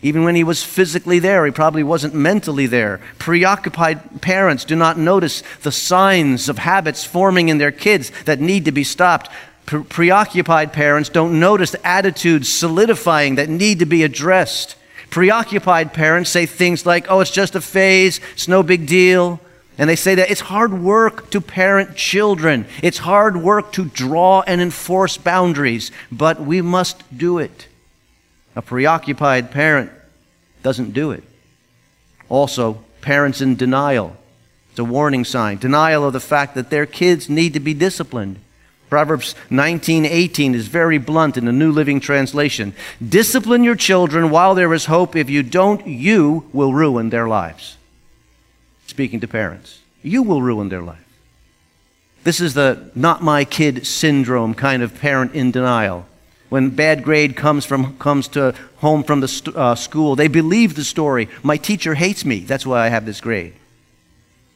Even 0.02 0.24
when 0.24 0.34
he 0.34 0.44
was 0.44 0.62
physically 0.62 1.18
there, 1.18 1.44
he 1.44 1.52
probably 1.52 1.82
wasn't 1.82 2.14
mentally 2.14 2.66
there. 2.66 3.00
Preoccupied 3.18 4.22
parents 4.22 4.64
do 4.64 4.74
not 4.74 4.98
notice 4.98 5.42
the 5.62 5.72
signs 5.72 6.48
of 6.48 6.58
habits 6.58 7.04
forming 7.04 7.50
in 7.50 7.58
their 7.58 7.72
kids 7.72 8.10
that 8.24 8.40
need 8.40 8.64
to 8.64 8.72
be 8.72 8.84
stopped. 8.84 9.28
Pre- 9.66 9.82
preoccupied 9.82 10.72
parents 10.72 11.10
don't 11.10 11.38
notice 11.38 11.76
attitudes 11.84 12.48
solidifying 12.50 13.34
that 13.34 13.50
need 13.50 13.78
to 13.80 13.86
be 13.86 14.02
addressed. 14.02 14.76
Preoccupied 15.10 15.92
parents 15.92 16.30
say 16.30 16.46
things 16.46 16.86
like, 16.86 17.06
oh, 17.10 17.20
it's 17.20 17.30
just 17.30 17.54
a 17.54 17.60
phase, 17.60 18.20
it's 18.32 18.48
no 18.48 18.62
big 18.62 18.86
deal. 18.86 19.38
And 19.76 19.88
they 19.88 19.96
say 19.96 20.14
that 20.14 20.30
it's 20.30 20.40
hard 20.40 20.72
work 20.72 21.30
to 21.30 21.40
parent 21.40 21.94
children, 21.94 22.66
it's 22.82 22.98
hard 22.98 23.36
work 23.36 23.72
to 23.72 23.84
draw 23.84 24.42
and 24.46 24.60
enforce 24.60 25.18
boundaries, 25.18 25.90
but 26.10 26.40
we 26.40 26.62
must 26.62 27.02
do 27.16 27.38
it. 27.38 27.66
A 28.56 28.62
preoccupied 28.62 29.50
parent 29.50 29.90
doesn't 30.62 30.92
do 30.92 31.10
it. 31.12 31.24
Also, 32.28 32.82
parents 33.00 33.40
in 33.40 33.56
denial. 33.56 34.16
It's 34.70 34.78
a 34.78 34.84
warning 34.84 35.24
sign. 35.24 35.58
Denial 35.58 36.04
of 36.04 36.12
the 36.12 36.20
fact 36.20 36.54
that 36.54 36.70
their 36.70 36.86
kids 36.86 37.28
need 37.28 37.54
to 37.54 37.60
be 37.60 37.74
disciplined. 37.74 38.38
Proverbs 38.88 39.34
19:18 39.50 40.54
is 40.54 40.66
very 40.66 40.98
blunt 40.98 41.36
in 41.36 41.44
the 41.44 41.52
New 41.52 41.70
Living 41.70 42.00
Translation. 42.00 42.74
Discipline 43.06 43.62
your 43.62 43.76
children 43.76 44.30
while 44.30 44.54
there 44.54 44.74
is 44.74 44.86
hope. 44.86 45.14
If 45.14 45.30
you 45.30 45.44
don't, 45.44 45.86
you 45.86 46.48
will 46.52 46.74
ruin 46.74 47.10
their 47.10 47.28
lives. 47.28 47.76
Speaking 48.86 49.20
to 49.20 49.28
parents, 49.28 49.78
you 50.02 50.22
will 50.22 50.42
ruin 50.42 50.68
their 50.70 50.82
life. 50.82 50.98
This 52.24 52.40
is 52.40 52.54
the 52.54 52.90
not 52.96 53.22
my 53.22 53.44
kid 53.44 53.86
syndrome 53.86 54.54
kind 54.54 54.82
of 54.82 54.98
parent 55.00 55.34
in 55.34 55.52
denial 55.52 56.06
when 56.50 56.70
bad 56.70 57.02
grade 57.02 57.36
comes 57.36 57.64
from 57.64 57.96
comes 57.96 58.28
to 58.28 58.54
home 58.78 59.02
from 59.02 59.20
the 59.20 59.52
uh, 59.56 59.74
school 59.74 60.14
they 60.16 60.28
believe 60.28 60.74
the 60.74 60.84
story. 60.84 61.28
My 61.42 61.56
teacher 61.56 61.94
hates 61.94 62.24
me. 62.24 62.40
That's 62.40 62.66
why 62.66 62.84
i 62.84 62.88
have 62.88 63.06
this 63.06 63.20
grade. 63.20 63.54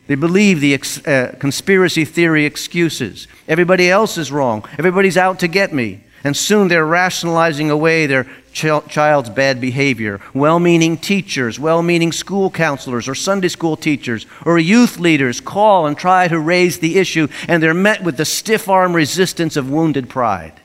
They 0.06 0.16
believe 0.16 0.60
the 0.60 0.74
ex- 0.74 1.06
uh, 1.06 1.34
conspiracy 1.38 2.04
theory 2.04 2.44
excuses. 2.44 3.26
Everybody 3.48 3.88
else 3.88 4.18
is 4.18 4.30
wrong. 4.30 4.64
Everybody's 4.78 5.16
out 5.16 5.38
to 5.40 5.48
get 5.48 5.72
me. 5.72 6.00
And 6.24 6.36
soon 6.36 6.68
they're 6.68 6.86
rationalizing 6.86 7.70
away 7.70 8.06
their 8.06 8.24
ch- 8.52 8.86
child's 8.88 9.30
bad 9.30 9.60
behavior. 9.60 10.20
Well-meaning 10.34 10.98
teachers 10.98 11.58
well-meaning 11.58 12.12
school 12.12 12.50
counselors 12.50 13.08
or 13.08 13.14
sunday 13.14 13.48
school 13.48 13.76
teachers 13.76 14.26
or 14.44 14.58
youth 14.58 14.98
leaders 14.98 15.40
call 15.40 15.86
and 15.86 15.96
try 15.96 16.28
to 16.28 16.38
raise 16.38 16.80
the 16.80 16.98
issue 16.98 17.28
and 17.48 17.62
they're 17.62 17.72
met 17.74 18.02
with 18.02 18.16
the 18.16 18.24
stiff-arm 18.24 18.94
resistance 18.94 19.56
of 19.56 19.70
wounded 19.70 20.08
pride 20.08 20.60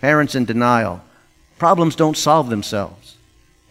parents 0.00 0.34
in 0.34 0.44
denial. 0.44 1.02
Problems 1.58 1.96
don't 1.96 2.16
solve 2.16 2.50
themselves, 2.50 3.16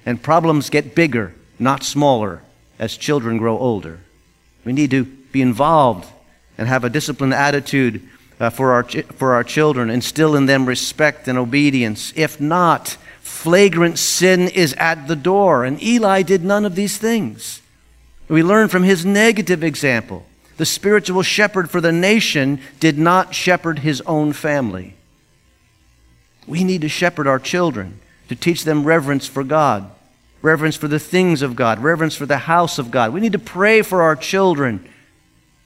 and 0.05 0.21
problems 0.21 0.69
get 0.69 0.95
bigger, 0.95 1.33
not 1.57 1.83
smaller, 1.83 2.41
as 2.79 2.97
children 2.97 3.37
grow 3.37 3.57
older. 3.57 3.99
We 4.65 4.73
need 4.73 4.91
to 4.91 5.05
be 5.05 5.41
involved 5.41 6.07
and 6.57 6.67
have 6.67 6.83
a 6.83 6.89
disciplined 6.89 7.33
attitude 7.33 8.07
uh, 8.39 8.49
for, 8.49 8.73
our, 8.73 8.83
for 8.83 9.33
our 9.33 9.43
children, 9.43 9.89
instill 9.89 10.35
in 10.35 10.45
them 10.45 10.65
respect 10.65 11.27
and 11.27 11.37
obedience. 11.37 12.13
If 12.15 12.39
not, 12.39 12.97
flagrant 13.21 13.97
sin 13.97 14.47
is 14.49 14.73
at 14.73 15.07
the 15.07 15.15
door, 15.15 15.63
and 15.63 15.81
Eli 15.81 16.21
did 16.21 16.43
none 16.43 16.65
of 16.65 16.75
these 16.75 16.97
things. 16.97 17.61
We 18.27 18.43
learn 18.43 18.67
from 18.67 18.83
his 18.83 19.05
negative 19.05 19.63
example. 19.63 20.25
The 20.57 20.65
spiritual 20.65 21.23
shepherd 21.23 21.69
for 21.69 21.79
the 21.79 21.91
nation 21.91 22.59
did 22.79 22.97
not 22.97 23.33
shepherd 23.33 23.79
his 23.79 24.01
own 24.01 24.33
family. 24.33 24.95
We 26.47 26.63
need 26.63 26.81
to 26.81 26.89
shepherd 26.89 27.27
our 27.27 27.39
children, 27.39 27.99
to 28.29 28.35
teach 28.35 28.63
them 28.63 28.83
reverence 28.83 29.27
for 29.27 29.43
God, 29.43 29.91
reverence 30.41 30.75
for 30.75 30.87
the 30.87 30.99
things 30.99 31.41
of 31.41 31.55
God, 31.55 31.79
reverence 31.79 32.15
for 32.15 32.25
the 32.25 32.37
house 32.37 32.79
of 32.79 32.89
God. 32.89 33.13
We 33.13 33.19
need 33.19 33.33
to 33.33 33.39
pray 33.39 33.81
for 33.81 34.01
our 34.01 34.15
children 34.15 34.87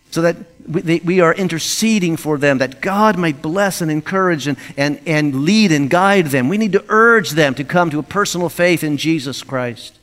so 0.09 0.21
that 0.21 0.35
we 0.67 1.21
are 1.21 1.33
interceding 1.33 2.17
for 2.17 2.37
them, 2.37 2.57
that 2.57 2.81
God 2.81 3.17
might 3.17 3.41
bless 3.41 3.81
and 3.81 3.89
encourage 3.89 4.47
and, 4.47 4.57
and, 4.75 4.99
and 5.05 5.43
lead 5.43 5.71
and 5.71 5.89
guide 5.89 6.27
them. 6.27 6.49
We 6.49 6.57
need 6.57 6.73
to 6.73 6.85
urge 6.89 7.31
them 7.31 7.55
to 7.55 7.63
come 7.63 7.89
to 7.91 7.99
a 7.99 8.03
personal 8.03 8.49
faith 8.49 8.83
in 8.83 8.97
Jesus 8.97 9.41
Christ. 9.41 9.97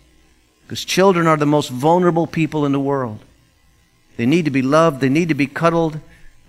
Because 0.65 0.85
children 0.85 1.27
are 1.27 1.37
the 1.37 1.47
most 1.47 1.71
vulnerable 1.71 2.27
people 2.27 2.67
in 2.67 2.73
the 2.73 2.81
world. 2.81 3.21
They 4.17 4.27
need 4.27 4.47
to 4.47 4.51
be 4.51 4.63
loved, 4.63 5.01
they 5.01 5.09
need 5.09 5.29
to 5.29 5.35
be 5.35 5.47
cuddled, 5.47 6.01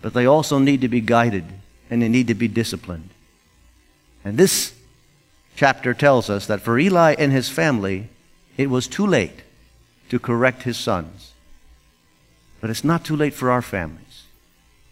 but 0.01 0.13
they 0.13 0.25
also 0.25 0.57
need 0.57 0.81
to 0.81 0.87
be 0.87 1.01
guided 1.01 1.45
and 1.89 2.01
they 2.01 2.09
need 2.09 2.27
to 2.27 2.33
be 2.33 2.47
disciplined. 2.47 3.09
And 4.29 4.37
this 4.37 4.73
chapter 5.55 5.95
tells 5.95 6.29
us 6.29 6.45
that 6.45 6.61
for 6.61 6.77
Eli 6.77 7.15
and 7.17 7.31
his 7.31 7.49
family, 7.49 8.09
it 8.57 8.69
was 8.69 8.85
too 8.87 9.07
late 9.07 9.41
to 10.09 10.19
correct 10.19 10.61
his 10.61 10.77
sons. 10.77 11.31
But 12.61 12.69
it's 12.69 12.83
not 12.83 13.03
too 13.03 13.15
late 13.15 13.33
for 13.33 13.49
our 13.49 13.63
families, 13.63 14.25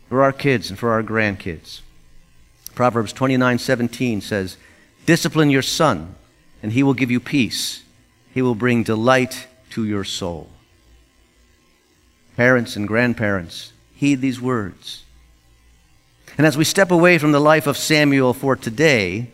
for 0.10 0.24
our 0.24 0.34
kids, 0.34 0.72
and 0.72 0.80
for 0.80 0.90
our 0.90 1.04
grandkids. 1.04 1.82
Proverbs 2.74 3.14
29:17 3.14 4.22
says, 4.22 4.58
"Discipline 5.06 5.52
your 5.52 5.62
son, 5.62 6.16
and 6.64 6.74
he 6.74 6.82
will 6.82 6.96
give 6.96 7.12
you 7.12 7.20
peace. 7.20 7.84
He 8.34 8.42
will 8.42 8.56
bring 8.56 8.82
delight 8.82 9.46
to 9.70 9.86
your 9.86 10.04
soul." 10.04 10.50
Parents 12.36 12.76
and 12.76 12.88
grandparents, 12.88 13.72
heed 13.94 14.20
these 14.20 14.42
words. 14.42 15.04
And 16.38 16.46
as 16.46 16.56
we 16.56 16.64
step 16.64 16.92
away 16.92 17.18
from 17.18 17.32
the 17.32 17.40
life 17.40 17.66
of 17.66 17.78
Samuel 17.78 18.34
for 18.34 18.56
today, 18.56 19.32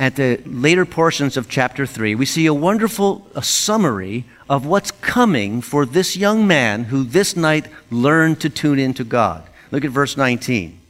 at 0.00 0.16
the 0.16 0.40
later 0.46 0.86
portions 0.86 1.36
of 1.36 1.48
chapter 1.50 1.84
3, 1.84 2.14
we 2.14 2.24
see 2.24 2.46
a 2.46 2.54
wonderful 2.54 3.28
a 3.34 3.42
summary 3.42 4.24
of 4.48 4.64
what's 4.64 4.90
coming 4.90 5.60
for 5.60 5.84
this 5.84 6.16
young 6.16 6.46
man 6.46 6.84
who 6.84 7.04
this 7.04 7.36
night 7.36 7.66
learned 7.90 8.40
to 8.40 8.48
tune 8.48 8.78
into 8.78 9.04
God. 9.04 9.42
Look 9.70 9.84
at 9.84 9.90
verse 9.90 10.16
19. 10.16 10.80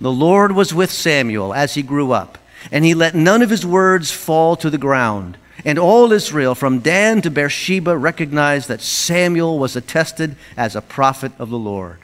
The 0.00 0.12
Lord 0.12 0.52
was 0.52 0.72
with 0.72 0.90
Samuel 0.90 1.52
as 1.52 1.74
he 1.74 1.82
grew 1.82 2.12
up, 2.12 2.38
and 2.70 2.84
he 2.84 2.94
let 2.94 3.14
none 3.14 3.42
of 3.42 3.50
his 3.50 3.66
words 3.66 4.12
fall 4.12 4.54
to 4.56 4.70
the 4.70 4.78
ground. 4.78 5.36
And 5.64 5.78
all 5.78 6.12
Israel, 6.12 6.54
from 6.54 6.78
Dan 6.78 7.22
to 7.22 7.30
Beersheba, 7.30 7.96
recognized 7.96 8.68
that 8.68 8.80
Samuel 8.80 9.58
was 9.58 9.74
attested 9.74 10.36
as 10.56 10.76
a 10.76 10.80
prophet 10.80 11.32
of 11.38 11.50
the 11.50 11.58
Lord. 11.58 11.98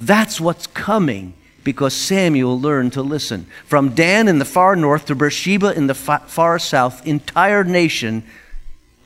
That's 0.00 0.40
what's 0.40 0.66
coming 0.66 1.34
because 1.66 1.94
Samuel 1.94 2.60
learned 2.60 2.92
to 2.92 3.02
listen. 3.02 3.44
From 3.64 3.92
Dan 3.92 4.28
in 4.28 4.38
the 4.38 4.44
far 4.44 4.76
north 4.76 5.06
to 5.06 5.16
Beersheba 5.16 5.74
in 5.76 5.88
the 5.88 5.96
far 5.96 6.60
south, 6.60 7.04
entire 7.04 7.64
nation 7.64 8.22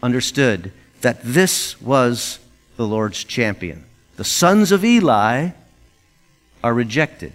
understood 0.02 0.70
that 1.00 1.22
this 1.22 1.80
was 1.80 2.38
the 2.76 2.86
Lord's 2.86 3.24
champion. 3.24 3.86
The 4.16 4.24
sons 4.24 4.72
of 4.72 4.84
Eli 4.84 5.52
are 6.62 6.74
rejected. 6.74 7.32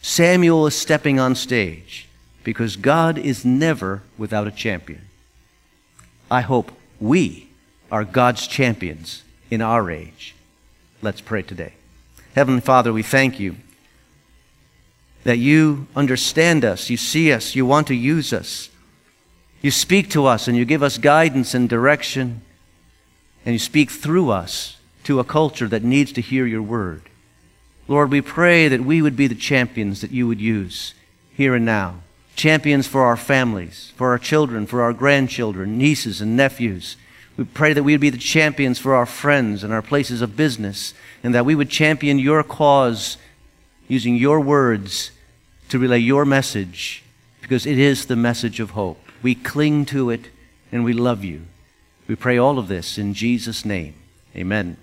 Samuel 0.00 0.66
is 0.66 0.74
stepping 0.74 1.20
on 1.20 1.34
stage 1.34 2.08
because 2.42 2.76
God 2.76 3.18
is 3.18 3.44
never 3.44 4.02
without 4.16 4.46
a 4.46 4.50
champion. 4.50 5.02
I 6.30 6.40
hope 6.40 6.72
we 7.00 7.48
are 7.90 8.02
God's 8.02 8.46
champions 8.46 9.24
in 9.50 9.60
our 9.60 9.90
age. 9.90 10.34
Let's 11.02 11.20
pray 11.20 11.42
today. 11.42 11.74
Heavenly 12.34 12.62
Father, 12.62 12.94
we 12.94 13.02
thank 13.02 13.38
you 13.38 13.56
that 15.24 15.38
you 15.38 15.86
understand 15.94 16.64
us, 16.64 16.90
you 16.90 16.96
see 16.96 17.32
us, 17.32 17.54
you 17.54 17.64
want 17.64 17.86
to 17.86 17.94
use 17.94 18.32
us. 18.32 18.68
You 19.60 19.70
speak 19.70 20.10
to 20.10 20.26
us 20.26 20.48
and 20.48 20.56
you 20.56 20.64
give 20.64 20.82
us 20.82 20.98
guidance 20.98 21.54
and 21.54 21.68
direction, 21.68 22.42
and 23.44 23.52
you 23.52 23.58
speak 23.58 23.90
through 23.90 24.30
us 24.30 24.78
to 25.04 25.20
a 25.20 25.24
culture 25.24 25.68
that 25.68 25.84
needs 25.84 26.12
to 26.12 26.20
hear 26.20 26.46
your 26.46 26.62
word. 26.62 27.02
Lord, 27.88 28.10
we 28.10 28.20
pray 28.20 28.68
that 28.68 28.82
we 28.82 29.02
would 29.02 29.16
be 29.16 29.26
the 29.26 29.34
champions 29.34 30.00
that 30.00 30.10
you 30.10 30.26
would 30.26 30.40
use 30.40 30.94
here 31.34 31.54
and 31.54 31.64
now. 31.64 32.00
Champions 32.34 32.86
for 32.86 33.02
our 33.02 33.16
families, 33.16 33.92
for 33.96 34.10
our 34.10 34.18
children, 34.18 34.66
for 34.66 34.82
our 34.82 34.92
grandchildren, 34.92 35.78
nieces 35.78 36.20
and 36.20 36.36
nephews. 36.36 36.96
We 37.36 37.44
pray 37.44 37.72
that 37.72 37.82
we 37.82 37.92
would 37.92 38.00
be 38.00 38.10
the 38.10 38.18
champions 38.18 38.78
for 38.78 38.94
our 38.94 39.06
friends 39.06 39.64
and 39.64 39.72
our 39.72 39.82
places 39.82 40.22
of 40.22 40.36
business, 40.36 40.94
and 41.22 41.34
that 41.34 41.46
we 41.46 41.54
would 41.54 41.70
champion 41.70 42.18
your 42.18 42.42
cause 42.42 43.16
using 43.88 44.16
your 44.16 44.40
words 44.40 45.10
to 45.68 45.78
relay 45.78 45.98
your 45.98 46.24
message 46.24 47.02
because 47.40 47.66
it 47.66 47.78
is 47.78 48.06
the 48.06 48.16
message 48.16 48.60
of 48.60 48.70
hope. 48.70 49.00
We 49.22 49.34
cling 49.34 49.84
to 49.86 50.10
it 50.10 50.30
and 50.70 50.84
we 50.84 50.92
love 50.92 51.24
you. 51.24 51.42
We 52.06 52.16
pray 52.16 52.38
all 52.38 52.58
of 52.58 52.68
this 52.68 52.98
in 52.98 53.14
Jesus' 53.14 53.64
name. 53.64 53.94
Amen. 54.36 54.76